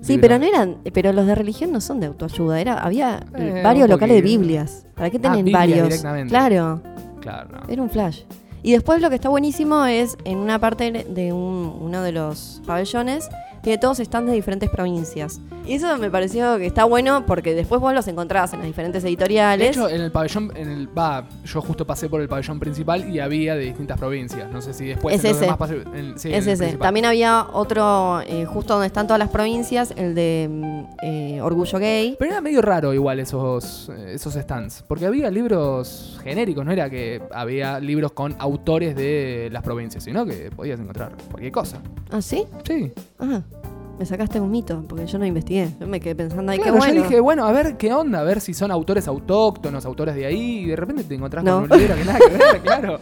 Sí, 0.00 0.18
pero 0.18 0.38
no 0.38 0.44
eran, 0.44 0.76
pero 0.92 1.12
los 1.12 1.26
de 1.26 1.34
religión 1.34 1.72
no 1.72 1.80
son 1.80 1.98
de 2.00 2.06
autoayuda, 2.06 2.60
era, 2.60 2.78
había 2.78 3.24
Eh, 3.36 3.62
varios 3.64 3.84
un 3.86 3.90
locales 3.90 4.16
de. 4.16 4.22
Biblias. 4.22 4.86
¿Para 4.94 5.10
qué 5.10 5.18
Ah, 5.24 5.32
tienen 5.32 5.52
varios? 5.52 6.04
Claro, 6.28 6.82
Claro, 7.20 7.48
no. 7.50 7.68
era 7.68 7.82
un 7.82 7.90
flash. 7.90 8.20
Y 8.66 8.72
después 8.72 9.00
lo 9.00 9.10
que 9.10 9.14
está 9.14 9.28
buenísimo 9.28 9.84
es 9.86 10.18
en 10.24 10.38
una 10.38 10.58
parte 10.58 10.90
de 11.08 11.32
un- 11.32 11.78
uno 11.80 12.02
de 12.02 12.10
los 12.10 12.60
pabellones 12.66 13.28
tiene 13.66 13.78
todos 13.78 13.98
stands 13.98 14.30
de 14.30 14.36
diferentes 14.36 14.70
provincias. 14.70 15.40
Y 15.66 15.72
eso 15.72 15.98
me 15.98 16.08
pareció 16.08 16.56
que 16.58 16.66
está 16.66 16.84
bueno 16.84 17.26
porque 17.26 17.52
después 17.52 17.80
vos 17.80 17.92
los 17.92 18.06
encontrás 18.06 18.52
en 18.52 18.60
las 18.60 18.68
diferentes 18.68 19.02
De 19.02 19.08
editoriales. 19.08 19.70
hecho, 19.70 19.88
en 19.88 20.00
el 20.02 20.12
pabellón, 20.12 20.52
en 20.54 20.68
el, 20.70 20.96
va, 20.96 21.26
yo 21.44 21.60
justo 21.60 21.84
pasé 21.84 22.08
por 22.08 22.20
el 22.20 22.28
pabellón 22.28 22.60
principal 22.60 23.10
y 23.12 23.18
había 23.18 23.56
de 23.56 23.64
distintas 23.64 23.98
provincias. 23.98 24.48
No 24.52 24.62
sé 24.62 24.72
si 24.72 24.84
después 24.86 25.16
Es 25.16 25.24
en 25.24 25.30
ese. 25.32 25.40
demás 25.40 25.56
pase- 25.58 25.82
en- 25.94 26.16
sí, 26.16 26.28
en 26.28 26.34
es 26.36 26.46
ese. 26.46 26.76
También 26.76 27.06
había 27.06 27.48
otro, 27.52 28.20
eh, 28.20 28.44
justo 28.44 28.74
donde 28.74 28.86
están 28.86 29.08
todas 29.08 29.18
las 29.18 29.30
provincias, 29.30 29.92
el 29.96 30.14
de 30.14 30.48
mm, 30.48 30.82
eh, 31.02 31.40
Orgullo 31.42 31.80
Gay. 31.80 32.14
Pero 32.20 32.30
era 32.30 32.40
medio 32.40 32.62
raro 32.62 32.94
igual 32.94 33.18
esos, 33.18 33.88
eh, 33.88 34.12
esos 34.14 34.34
stands. 34.34 34.84
Porque 34.86 35.06
había 35.06 35.28
libros 35.32 36.20
genéricos, 36.22 36.64
no 36.64 36.70
era 36.70 36.88
que 36.88 37.20
había 37.32 37.80
libros 37.80 38.12
con 38.12 38.36
autores 38.38 38.94
de 38.94 39.48
las 39.50 39.64
provincias, 39.64 40.04
sino 40.04 40.24
que 40.24 40.52
podías 40.54 40.78
encontrar 40.78 41.10
cualquier 41.28 41.50
cosa. 41.50 41.78
¿Ah, 42.12 42.22
sí? 42.22 42.44
Sí. 42.64 42.92
Ah, 43.18 43.40
me 43.98 44.04
sacaste 44.06 44.38
un 44.40 44.50
mito, 44.50 44.82
porque 44.88 45.06
yo 45.06 45.18
no 45.18 45.24
investigué. 45.26 45.70
Yo 45.80 45.86
me 45.86 46.00
quedé 46.00 46.14
pensando, 46.14 46.52
ay, 46.52 46.58
Claro, 46.58 46.72
qué 46.74 46.78
bueno. 46.78 46.94
yo 46.94 47.02
dije, 47.02 47.20
bueno, 47.20 47.46
a 47.46 47.52
ver 47.52 47.76
qué 47.76 47.92
onda, 47.92 48.20
a 48.20 48.24
ver 48.24 48.40
si 48.40 48.52
son 48.54 48.70
autores 48.70 49.08
autóctonos, 49.08 49.84
autores 49.86 50.14
de 50.14 50.26
ahí, 50.26 50.58
y 50.60 50.66
de 50.66 50.76
repente 50.76 51.04
te 51.04 51.14
encontrás 51.14 51.42
No. 51.44 51.62
con 51.62 51.72
un 51.72 51.78
libro 51.78 51.94
que 51.96 52.04
nada 52.04 52.18
que 52.18 52.36
ver, 52.36 52.60
claro. 52.62 53.00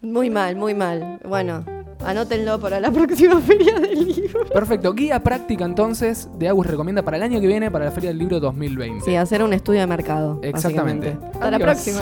Muy 0.00 0.30
mal, 0.30 0.56
muy 0.56 0.74
mal. 0.74 1.20
Bueno, 1.28 1.64
anótenlo 2.04 2.58
para 2.58 2.80
la 2.80 2.90
próxima 2.92 3.40
feria 3.40 3.78
del 3.78 4.04
libro. 4.08 4.44
Perfecto, 4.52 4.92
guía 4.94 5.22
práctica 5.22 5.64
entonces 5.64 6.28
de 6.38 6.48
Agus 6.48 6.66
recomienda 6.66 7.02
para 7.02 7.18
el 7.18 7.22
año 7.22 7.40
que 7.40 7.46
viene, 7.46 7.70
para 7.70 7.84
la 7.84 7.90
Feria 7.92 8.10
del 8.10 8.18
Libro 8.18 8.40
2020. 8.40 9.04
Sí, 9.04 9.14
hacer 9.14 9.42
un 9.44 9.52
estudio 9.52 9.80
de 9.80 9.86
mercado. 9.86 10.40
Exactamente. 10.42 11.16
Hasta 11.34 11.50
la 11.52 11.58
próxima. 11.58 12.00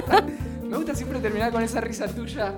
Me 0.68 0.76
gusta 0.76 0.94
siempre 0.94 1.18
terminar 1.18 1.50
con 1.52 1.62
esa 1.62 1.80
risa 1.80 2.06
tuya. 2.06 2.54